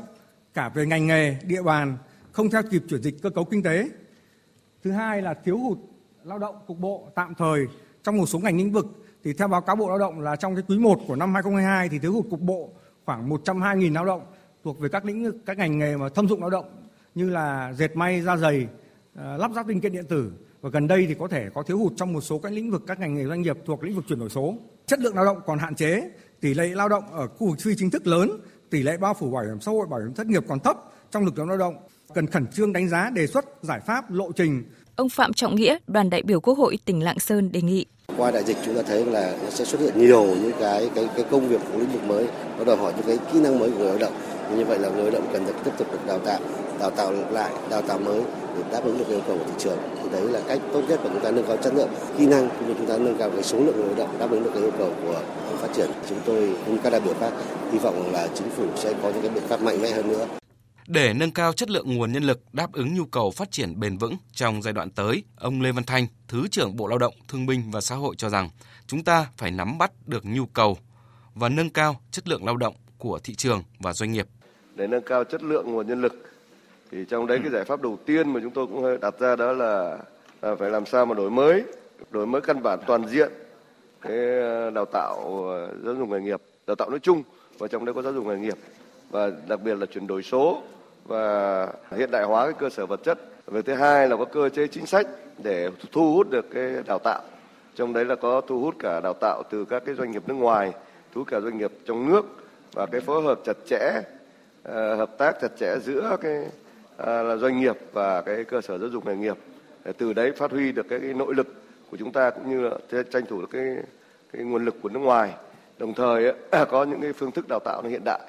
cả 0.53 0.69
về 0.69 0.85
ngành 0.85 1.07
nghề, 1.07 1.35
địa 1.43 1.61
bàn, 1.61 1.97
không 2.31 2.49
theo 2.49 2.61
kịp 2.71 2.83
chuyển 2.89 3.01
dịch 3.01 3.21
cơ 3.21 3.29
cấu 3.29 3.45
kinh 3.45 3.63
tế. 3.63 3.89
Thứ 4.83 4.91
hai 4.91 5.21
là 5.21 5.33
thiếu 5.33 5.57
hụt 5.57 5.77
lao 6.23 6.39
động 6.39 6.55
cục 6.67 6.79
bộ 6.79 7.09
tạm 7.15 7.33
thời 7.37 7.65
trong 8.03 8.17
một 8.17 8.25
số 8.25 8.39
ngành 8.39 8.57
lĩnh 8.57 8.71
vực 8.71 8.85
thì 9.23 9.33
theo 9.33 9.47
báo 9.47 9.61
cáo 9.61 9.75
Bộ 9.75 9.89
Lao 9.89 9.97
động 9.97 10.19
là 10.19 10.35
trong 10.35 10.55
cái 10.55 10.63
quý 10.67 10.77
1 10.77 10.99
của 11.07 11.15
năm 11.15 11.33
2022 11.33 11.89
thì 11.89 11.99
thiếu 11.99 12.13
hụt 12.13 12.25
cục 12.29 12.41
bộ 12.41 12.69
khoảng 13.05 13.29
102.000 13.29 13.93
lao 13.93 14.05
động 14.05 14.21
thuộc 14.67 14.79
về 14.79 14.89
các 14.89 15.05
lĩnh 15.05 15.23
vực 15.23 15.35
các 15.45 15.57
ngành 15.57 15.77
nghề 15.77 15.97
mà 15.97 16.09
thâm 16.09 16.27
dụng 16.27 16.41
lao 16.41 16.49
động 16.49 16.65
như 17.15 17.29
là 17.29 17.73
dệt 17.77 17.95
may, 17.95 18.21
da 18.21 18.37
giày, 18.37 18.67
ờ, 19.15 19.37
lắp 19.37 19.51
ráp 19.55 19.67
linh 19.67 19.81
kiện 19.81 19.91
điện 19.91 20.05
tử 20.09 20.31
và 20.61 20.69
gần 20.69 20.87
đây 20.87 21.05
thì 21.07 21.15
có 21.19 21.27
thể 21.27 21.49
có 21.53 21.63
thiếu 21.63 21.77
hụt 21.77 21.93
trong 21.97 22.13
một 22.13 22.21
số 22.21 22.39
các 22.39 22.51
lĩnh 22.51 22.71
vực 22.71 22.83
các 22.87 22.99
ngành 22.99 23.13
nghề 23.13 23.25
doanh 23.25 23.41
nghiệp 23.41 23.57
thuộc 23.65 23.83
lĩnh 23.83 23.95
vực 23.95 24.05
chuyển 24.07 24.19
đổi 24.19 24.29
số. 24.29 24.55
Chất 24.85 24.99
lượng 24.99 25.15
lao 25.15 25.25
động 25.25 25.41
còn 25.45 25.59
hạn 25.59 25.75
chế, 25.75 26.09
tỷ 26.41 26.53
lệ 26.53 26.67
lao 26.67 26.89
động 26.89 27.03
ở 27.11 27.27
khu 27.27 27.47
vực 27.47 27.59
phi 27.59 27.71
chính 27.77 27.89
thức 27.89 28.07
lớn, 28.07 28.31
tỷ 28.69 28.83
lệ 28.83 28.97
bao 28.97 29.13
phủ 29.13 29.31
bảo 29.31 29.43
hiểm 29.43 29.61
xã 29.61 29.71
hội, 29.71 29.87
bảo 29.87 29.99
hiểm 29.99 30.13
thất 30.13 30.27
nghiệp 30.27 30.43
còn 30.47 30.59
thấp 30.59 30.77
trong 31.11 31.25
lực 31.25 31.37
lượng 31.37 31.49
lao 31.49 31.57
động 31.57 31.75
cần 32.13 32.27
khẩn 32.27 32.47
trương 32.47 32.73
đánh 32.73 32.89
giá 32.89 33.09
đề 33.09 33.27
xuất 33.27 33.45
giải 33.61 33.79
pháp 33.79 34.11
lộ 34.11 34.31
trình. 34.31 34.63
Ông 34.95 35.09
Phạm 35.09 35.33
Trọng 35.33 35.55
Nghĩa, 35.55 35.77
đoàn 35.87 36.09
đại 36.09 36.23
biểu 36.23 36.39
Quốc 36.39 36.57
hội 36.57 36.77
tỉnh 36.85 37.03
Lạng 37.03 37.19
Sơn 37.19 37.51
đề 37.51 37.61
nghị 37.61 37.85
qua 38.17 38.31
đại 38.31 38.43
dịch 38.43 38.57
chúng 38.65 38.75
ta 38.75 38.81
thấy 38.81 39.05
là 39.05 39.37
nó 39.43 39.49
sẽ 39.49 39.65
xuất 39.65 39.81
hiện 39.81 39.93
nhiều 39.97 40.25
những 40.25 40.51
cái 40.59 40.89
cái 40.95 41.07
cái 41.15 41.25
công 41.31 41.49
việc 41.49 41.61
của 41.71 41.79
lĩnh 41.79 41.91
vực 41.91 42.03
mới 42.03 42.27
nó 42.57 42.63
đòi 42.63 42.77
hỏi 42.77 42.93
những 42.97 43.05
cái 43.05 43.17
kỹ 43.33 43.39
năng 43.39 43.59
mới 43.59 43.71
của 43.71 43.77
người 43.77 43.87
lao 43.87 43.97
động 43.97 44.13
như 44.55 44.65
vậy 44.65 44.79
là 44.79 44.89
người 44.89 45.03
lao 45.03 45.11
động 45.11 45.29
cần 45.33 45.45
được 45.45 45.55
tiếp 45.63 45.71
tục 45.77 45.87
được 45.91 46.05
đào 46.07 46.19
tạo 46.19 46.39
đào 46.79 46.89
tạo 46.89 47.13
lại 47.31 47.51
đào 47.69 47.81
tạo 47.81 47.99
mới 47.99 48.21
để 48.57 48.63
đáp 48.71 48.83
ứng 48.83 48.97
được 48.97 49.07
yêu 49.07 49.21
cầu 49.27 49.37
của 49.37 49.45
thị 49.45 49.53
trường. 49.59 49.77
Thì 50.03 50.09
đấy 50.09 50.21
là 50.21 50.41
cách 50.47 50.59
tốt 50.73 50.81
nhất 50.87 50.99
của 51.03 51.09
chúng 51.13 51.23
ta 51.23 51.31
nâng 51.31 51.47
cao 51.47 51.57
chất 51.57 51.73
lượng 51.75 51.89
kỹ 52.17 52.25
năng 52.25 52.49
cũng 52.49 52.67
như 52.67 52.73
chúng 52.77 52.87
ta 52.87 52.97
nâng 52.97 53.17
cao 53.17 53.29
cái 53.29 53.43
số 53.43 53.59
lượng 53.59 53.75
người 53.77 53.85
lao 53.85 53.95
động 53.95 54.19
đáp 54.19 54.31
ứng 54.31 54.43
được 54.43 54.49
cái 54.53 54.63
yêu 54.63 54.71
cầu 54.77 54.93
của 55.03 55.21
phát 55.57 55.67
triển. 55.75 55.89
Chúng 56.09 56.19
tôi 56.25 56.55
cũng 56.65 56.77
các 56.83 56.89
đại 56.89 57.01
biểu 57.01 57.13
khác 57.19 57.33
hy 57.71 57.77
vọng 57.77 58.11
là 58.13 58.27
chính 58.35 58.49
phủ 58.49 58.65
sẽ 58.75 58.93
có 59.03 59.09
những 59.09 59.21
cái 59.21 59.31
biện 59.31 59.43
pháp 59.47 59.61
mạnh 59.61 59.81
mẽ 59.81 59.91
hơn 59.91 60.07
nữa. 60.07 60.27
Để 60.87 61.13
nâng 61.13 61.31
cao 61.31 61.53
chất 61.53 61.69
lượng 61.69 61.97
nguồn 61.97 62.11
nhân 62.11 62.23
lực 62.23 62.39
đáp 62.53 62.73
ứng 62.73 62.95
nhu 62.95 63.05
cầu 63.05 63.31
phát 63.31 63.51
triển 63.51 63.79
bền 63.79 63.97
vững 63.97 64.15
trong 64.31 64.61
giai 64.61 64.73
đoạn 64.73 64.89
tới, 64.89 65.23
ông 65.35 65.61
Lê 65.61 65.71
Văn 65.71 65.83
Thanh, 65.83 66.07
Thứ 66.27 66.47
trưởng 66.51 66.75
Bộ 66.75 66.87
Lao 66.87 66.97
động, 66.97 67.13
Thương 67.27 67.45
binh 67.45 67.71
và 67.71 67.81
Xã 67.81 67.95
hội 67.95 68.15
cho 68.17 68.29
rằng 68.29 68.49
chúng 68.87 69.03
ta 69.03 69.27
phải 69.37 69.51
nắm 69.51 69.77
bắt 69.77 69.91
được 70.05 70.25
nhu 70.25 70.45
cầu 70.45 70.77
và 71.33 71.49
nâng 71.49 71.69
cao 71.69 72.01
chất 72.11 72.27
lượng 72.27 72.45
lao 72.45 72.57
động 72.57 72.75
của 72.97 73.19
thị 73.19 73.35
trường 73.35 73.63
và 73.79 73.93
doanh 73.93 74.11
nghiệp. 74.11 74.27
Để 74.77 74.87
nâng 74.87 75.01
cao 75.01 75.23
chất 75.23 75.43
lượng 75.43 75.71
nguồn 75.71 75.87
nhân 75.87 76.01
lực 76.01 76.13
thì 76.91 77.05
trong 77.05 77.27
đấy 77.27 77.39
cái 77.43 77.51
giải 77.51 77.63
pháp 77.63 77.81
đầu 77.81 77.97
tiên 78.05 78.33
mà 78.33 78.39
chúng 78.43 78.51
tôi 78.51 78.67
cũng 78.67 78.99
đặt 79.01 79.19
ra 79.19 79.35
đó 79.35 79.51
là, 79.51 79.97
là 80.41 80.55
phải 80.55 80.69
làm 80.69 80.85
sao 80.85 81.05
mà 81.05 81.15
đổi 81.15 81.29
mới, 81.29 81.63
đổi 82.11 82.25
mới 82.25 82.41
căn 82.41 82.63
bản 82.63 82.79
toàn 82.87 83.07
diện 83.07 83.31
cái 84.01 84.39
ờ, 84.39 84.69
đào 84.69 84.85
tạo 84.85 85.45
ờ, 85.47 85.69
giáo 85.83 85.95
dục 85.95 86.09
nghề 86.09 86.19
nghiệp, 86.19 86.41
đào 86.67 86.75
tạo 86.75 86.89
nói 86.89 86.99
chung 86.99 87.23
và 87.57 87.67
trong 87.67 87.85
đấy 87.85 87.93
có 87.93 88.01
giáo 88.01 88.13
dục 88.13 88.25
nghề 88.25 88.37
nghiệp 88.37 88.57
và 89.09 89.31
đặc 89.47 89.61
biệt 89.63 89.75
là 89.75 89.85
chuyển 89.85 90.07
đổi 90.07 90.23
số 90.23 90.61
và 91.05 91.67
hiện 91.91 92.11
đại 92.11 92.23
hóa 92.23 92.43
cái 92.43 92.53
cơ 92.59 92.69
sở 92.69 92.85
vật 92.85 93.03
chất. 93.03 93.19
Về 93.47 93.61
thứ 93.61 93.73
hai 93.73 94.09
là 94.09 94.17
có 94.17 94.25
cơ 94.25 94.49
chế 94.49 94.67
chính 94.67 94.85
sách 94.85 95.07
để 95.43 95.69
thu 95.91 96.13
hút 96.13 96.29
được 96.29 96.45
cái 96.53 96.73
đào 96.85 96.99
tạo. 96.99 97.21
Trong 97.75 97.93
đấy 97.93 98.05
là 98.05 98.15
có 98.15 98.41
thu 98.41 98.61
hút 98.61 98.75
cả 98.79 98.99
đào 98.99 99.13
tạo 99.13 99.43
từ 99.49 99.65
các 99.65 99.83
cái 99.85 99.95
doanh 99.95 100.11
nghiệp 100.11 100.23
nước 100.27 100.33
ngoài, 100.33 100.71
thu 101.13 101.21
hút 101.21 101.27
cả 101.27 101.39
doanh 101.39 101.57
nghiệp 101.57 101.71
trong 101.85 102.09
nước 102.09 102.25
và 102.73 102.85
cái 102.85 103.01
phối 103.01 103.23
hợp 103.23 103.39
chặt 103.45 103.57
chẽ, 103.69 104.01
Ờ, 104.67 104.95
hợp 104.95 105.17
tác 105.17 105.41
chặt 105.41 105.51
chẽ 105.59 105.79
giữa 105.79 106.17
cái 106.21 106.45
ờ, 106.97 107.23
là 107.23 107.35
doanh 107.35 107.59
nghiệp 107.59 107.77
và 107.93 108.21
cái 108.21 108.43
cơ 108.43 108.61
sở 108.61 108.77
giáo 108.77 108.89
dục 108.89 109.05
nghề 109.05 109.15
nghiệp 109.15 109.37
để 109.85 109.93
từ 109.97 110.13
đấy 110.13 110.31
phát 110.31 110.51
huy 110.51 110.71
được 110.71 110.85
cái, 110.89 110.99
cái 110.99 111.13
nội 111.13 111.35
lực 111.35 111.47
của 111.91 111.97
chúng 111.97 112.11
ta 112.11 112.29
cũng 112.29 112.49
như 112.49 112.69
là 112.69 113.03
tranh 113.11 113.25
thủ 113.25 113.41
được 113.41 113.49
cái 113.51 113.75
cái 114.33 114.43
nguồn 114.43 114.65
lực 114.65 114.75
của 114.81 114.89
nước 114.89 114.99
ngoài 114.99 115.33
đồng 115.77 115.93
thời 115.93 116.33
có 116.69 116.83
những 116.83 117.01
cái 117.01 117.13
phương 117.13 117.31
thức 117.31 117.45
đào 117.49 117.59
tạo 117.59 117.81
nó 117.81 117.89
hiện 117.89 118.01
đại 118.05 118.19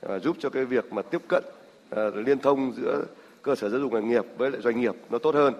và 0.00 0.18
giúp 0.18 0.36
cho 0.40 0.50
cái 0.50 0.64
việc 0.64 0.92
mà 0.92 1.02
tiếp 1.02 1.20
cận 1.28 1.44
liên 2.14 2.38
thông 2.38 2.72
giữa 2.76 3.04
cơ 3.42 3.54
sở 3.54 3.68
giáo 3.68 3.80
dục 3.80 3.92
nghề 3.92 4.02
nghiệp 4.02 4.24
với 4.38 4.50
lại 4.50 4.60
doanh 4.60 4.80
nghiệp 4.80 4.94
nó 5.10 5.18
tốt 5.18 5.34
hơn. 5.34 5.54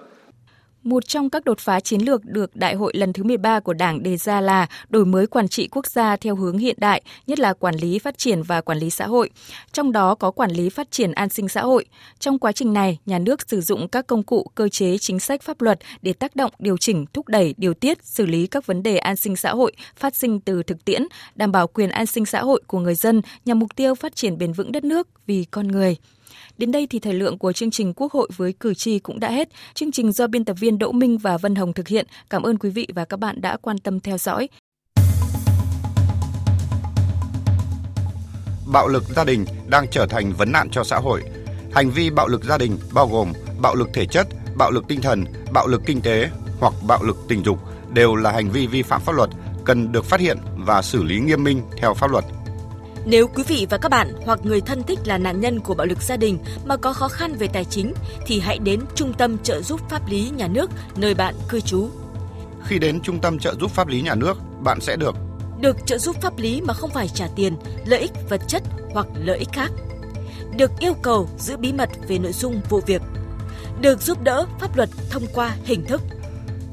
Một 0.85 1.09
trong 1.09 1.31
các 1.31 1.45
đột 1.45 1.59
phá 1.59 1.81
chiến 1.81 2.01
lược 2.01 2.25
được 2.25 2.57
Đại 2.57 2.75
hội 2.75 2.93
lần 2.97 3.13
thứ 3.13 3.23
13 3.23 3.61
của 3.61 3.73
Đảng 3.73 4.03
đề 4.03 4.17
ra 4.17 4.41
là 4.41 4.67
đổi 4.89 5.07
mới 5.07 5.27
quản 5.27 5.49
trị 5.49 5.69
quốc 5.71 5.87
gia 5.87 6.17
theo 6.17 6.37
hướng 6.37 6.59
hiện 6.59 6.77
đại, 6.79 7.03
nhất 7.27 7.39
là 7.39 7.53
quản 7.53 7.75
lý 7.75 7.99
phát 7.99 8.19
triển 8.19 8.43
và 8.43 8.61
quản 8.61 8.79
lý 8.79 8.91
xã 8.91 9.07
hội. 9.07 9.31
Trong 9.73 9.93
đó 9.93 10.15
có 10.15 10.31
quản 10.31 10.51
lý 10.51 10.69
phát 10.69 10.91
triển 10.91 11.13
an 11.13 11.29
sinh 11.29 11.49
xã 11.49 11.63
hội. 11.63 11.85
Trong 12.19 12.39
quá 12.39 12.53
trình 12.53 12.73
này, 12.73 12.99
nhà 13.07 13.19
nước 13.19 13.49
sử 13.49 13.61
dụng 13.61 13.89
các 13.89 14.07
công 14.07 14.23
cụ, 14.23 14.47
cơ 14.55 14.69
chế, 14.69 14.99
chính 14.99 15.21
sách 15.21 15.43
pháp 15.43 15.61
luật 15.61 15.79
để 16.03 16.13
tác 16.13 16.37
động, 16.37 16.53
điều 16.59 16.77
chỉnh, 16.77 17.07
thúc 17.13 17.29
đẩy, 17.29 17.55
điều 17.57 17.75
tiết, 17.75 17.99
xử 18.05 18.27
lý 18.27 18.47
các 18.47 18.67
vấn 18.67 18.83
đề 18.83 18.97
an 18.99 19.17
sinh 19.17 19.37
xã 19.37 19.51
hội 19.51 19.73
phát 19.97 20.17
sinh 20.17 20.41
từ 20.41 20.63
thực 20.63 20.85
tiễn, 20.85 21.03
đảm 21.35 21.53
bảo 21.53 21.67
quyền 21.67 21.91
an 21.91 22.07
sinh 22.07 22.27
xã 22.27 22.43
hội 22.43 22.63
của 22.67 22.79
người 22.79 22.95
dân 22.95 23.23
nhằm 23.45 23.59
mục 23.59 23.77
tiêu 23.77 23.95
phát 23.95 24.17
triển 24.17 24.39
bền 24.39 24.53
vững 24.53 24.73
đất 24.73 24.85
nước 24.85 25.09
vì 25.27 25.45
con 25.51 25.69
người. 25.69 25.97
Đến 26.59 26.73
đây 26.73 26.87
thì 26.87 26.99
thời 26.99 27.15
lượng 27.15 27.39
của 27.39 27.53
chương 27.53 27.71
trình 27.71 27.93
Quốc 27.95 28.13
hội 28.13 28.29
với 28.37 28.53
cử 28.61 28.75
tri 28.75 28.99
cũng 28.99 29.21
đã 29.21 29.31
hết. 29.31 29.49
Chương 29.75 29.93
trình 29.93 30.13
do 30.13 30.27
biên 30.27 30.45
tập 30.45 30.57
viên 30.61 30.79
Đỗ 30.79 30.93
Minh 30.93 31.19
và 31.19 31.37
Vân 31.37 31.55
Hồng 31.55 31.73
thực 31.73 31.89
hiện. 31.89 32.07
Cảm 32.31 32.43
ơn 32.43 32.59
quý 32.59 32.71
vị 32.71 32.89
và 32.95 33.05
các 33.05 33.17
bạn 33.17 33.41
đã 33.41 33.57
quan 33.57 33.79
tâm 33.79 34.01
theo 34.01 34.19
dõi. 34.19 34.49
Bạo 38.73 38.89
lực 38.89 39.05
gia 39.17 39.25
đình 39.25 39.45
đang 39.69 39.87
trở 39.91 40.07
thành 40.07 40.33
vấn 40.33 40.53
nạn 40.53 40.71
cho 40.71 40.85
xã 40.85 40.97
hội. 40.97 41.23
Hành 41.73 41.91
vi 41.91 42.11
bạo 42.11 42.29
lực 42.29 42.45
gia 42.45 42.59
đình 42.59 42.79
bao 42.95 43.09
gồm 43.09 43.33
bạo 43.61 43.75
lực 43.75 43.89
thể 43.95 44.07
chất, 44.07 44.27
bạo 44.57 44.71
lực 44.71 44.85
tinh 44.89 45.01
thần, 45.01 45.25
bạo 45.53 45.67
lực 45.67 45.83
kinh 45.87 46.01
tế 46.01 46.31
hoặc 46.61 46.75
bạo 46.87 47.03
lực 47.03 47.17
tình 47.29 47.45
dục 47.45 47.59
đều 47.93 48.17
là 48.17 48.33
hành 48.33 48.51
vi 48.51 48.67
vi 48.67 48.83
phạm 48.83 49.01
pháp 49.01 49.13
luật 49.13 49.31
cần 49.65 49.93
được 49.93 50.05
phát 50.05 50.21
hiện 50.21 50.39
và 50.57 50.83
xử 50.83 51.03
lý 51.03 51.21
nghiêm 51.21 51.45
minh 51.45 51.63
theo 51.77 51.95
pháp 51.95 52.11
luật. 52.11 52.25
Nếu 53.07 53.27
quý 53.27 53.43
vị 53.49 53.67
và 53.71 53.79
các 53.79 53.89
bạn 53.89 54.13
hoặc 54.25 54.39
người 54.43 54.61
thân 54.61 54.83
thích 54.83 54.99
là 55.05 55.19
nạn 55.19 55.41
nhân 55.41 55.61
của 55.61 55.75
bạo 55.75 55.87
lực 55.87 56.03
gia 56.03 56.17
đình 56.17 56.39
mà 56.65 56.77
có 56.77 56.93
khó 56.93 57.09
khăn 57.09 57.35
về 57.35 57.47
tài 57.47 57.65
chính 57.65 57.95
thì 58.27 58.41
hãy 58.41 58.59
đến 58.59 58.81
Trung 58.95 59.13
tâm 59.13 59.39
trợ 59.39 59.63
giúp 59.63 59.81
pháp 59.91 60.09
lý 60.09 60.31
nhà 60.37 60.49
nước 60.49 60.71
nơi 60.97 61.15
bạn 61.15 61.35
cư 61.49 61.61
trú. 61.61 61.89
Khi 62.65 62.79
đến 62.79 63.01
Trung 63.01 63.21
tâm 63.21 63.39
trợ 63.39 63.55
giúp 63.61 63.71
pháp 63.71 63.89
lý 63.89 64.01
nhà 64.01 64.15
nước, 64.15 64.39
bạn 64.61 64.81
sẽ 64.81 64.97
được 64.97 65.15
được 65.61 65.77
trợ 65.87 65.99
giúp 65.99 66.17
pháp 66.23 66.39
lý 66.39 66.61
mà 66.61 66.75
không 66.75 66.91
phải 66.91 67.09
trả 67.09 67.27
tiền, 67.37 67.57
lợi 67.87 68.01
ích 68.01 68.13
vật 68.29 68.41
chất 68.49 68.63
hoặc 68.93 69.07
lợi 69.15 69.39
ích 69.39 69.49
khác. 69.53 69.71
Được 70.57 70.71
yêu 70.81 70.95
cầu 71.03 71.29
giữ 71.39 71.57
bí 71.57 71.73
mật 71.73 71.89
về 72.09 72.19
nội 72.19 72.33
dung 72.33 72.61
vụ 72.69 72.81
việc. 72.87 73.03
Được 73.81 74.03
giúp 74.03 74.23
đỡ 74.23 74.47
pháp 74.61 74.77
luật 74.77 74.89
thông 75.11 75.23
qua 75.35 75.57
hình 75.65 75.85
thức 75.85 76.03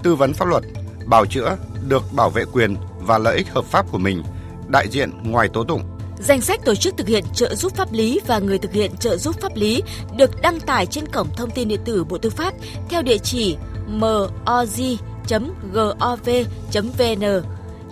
tư 0.03 0.15
vấn 0.15 0.33
pháp 0.33 0.45
luật, 0.45 0.63
bào 1.05 1.25
chữa, 1.25 1.57
được 1.87 2.03
bảo 2.15 2.29
vệ 2.29 2.45
quyền 2.45 2.75
và 2.99 3.17
lợi 3.17 3.37
ích 3.37 3.49
hợp 3.49 3.65
pháp 3.65 3.85
của 3.91 3.97
mình, 3.97 4.23
đại 4.67 4.87
diện 4.89 5.11
ngoài 5.23 5.49
tố 5.53 5.63
tụng 5.63 5.81
Danh 6.23 6.41
sách 6.41 6.59
tổ 6.65 6.75
chức 6.75 6.97
thực 6.97 7.07
hiện 7.07 7.23
trợ 7.33 7.55
giúp 7.55 7.75
pháp 7.75 7.93
lý 7.93 8.19
và 8.27 8.39
người 8.39 8.57
thực 8.57 8.73
hiện 8.73 8.91
trợ 8.99 9.17
giúp 9.17 9.41
pháp 9.41 9.55
lý 9.55 9.83
được 10.17 10.41
đăng 10.41 10.59
tải 10.59 10.85
trên 10.85 11.07
cổng 11.07 11.27
thông 11.37 11.51
tin 11.51 11.67
điện 11.67 11.79
tử 11.85 12.03
Bộ 12.03 12.17
Tư 12.17 12.29
pháp 12.29 12.53
theo 12.89 13.01
địa 13.01 13.17
chỉ 13.17 13.57
moz.gov.vn, 13.89 14.31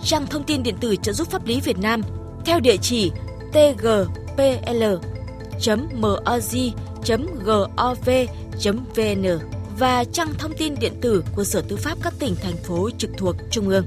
trang 0.04 0.26
thông 0.26 0.44
tin 0.44 0.62
điện 0.62 0.76
tử 0.80 0.96
trợ 0.96 1.12
giúp 1.12 1.30
pháp 1.30 1.46
lý 1.46 1.60
Việt 1.60 1.78
Nam 1.78 2.02
theo 2.44 2.60
địa 2.60 2.76
chỉ 2.76 3.10
tgpl.moz.gov.vn 3.52 4.06
và 9.78 10.04
trang 10.12 10.34
thông 10.38 10.52
tin 10.58 10.74
điện 10.80 10.92
tử 11.00 11.24
của 11.36 11.44
Sở 11.44 11.62
Tư 11.68 11.76
pháp 11.76 11.98
các 12.02 12.14
tỉnh, 12.18 12.36
thành 12.42 12.56
phố 12.56 12.90
trực 12.98 13.10
thuộc 13.18 13.36
Trung 13.50 13.68
ương. 13.68 13.84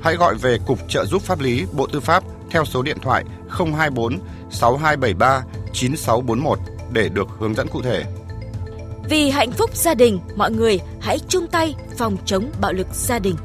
Hãy 0.00 0.16
gọi 0.16 0.34
về 0.34 0.58
Cục 0.66 0.78
Trợ 0.88 1.04
giúp 1.04 1.22
pháp 1.22 1.40
lý 1.40 1.64
Bộ 1.72 1.86
Tư 1.86 2.00
pháp 2.00 2.24
theo 2.50 2.64
số 2.64 2.82
điện 2.82 2.96
thoại 3.02 3.24
024 3.48 4.18
6273 4.50 5.42
9641 5.72 6.58
để 6.92 7.08
được 7.08 7.28
hướng 7.38 7.54
dẫn 7.54 7.68
cụ 7.68 7.82
thể. 7.82 8.04
Vì 9.10 9.30
hạnh 9.30 9.50
phúc 9.52 9.76
gia 9.76 9.94
đình, 9.94 10.18
mọi 10.36 10.50
người 10.50 10.80
hãy 11.00 11.18
chung 11.28 11.46
tay 11.46 11.74
phòng 11.98 12.16
chống 12.24 12.50
bạo 12.60 12.72
lực 12.72 12.86
gia 12.92 13.18
đình. 13.18 13.36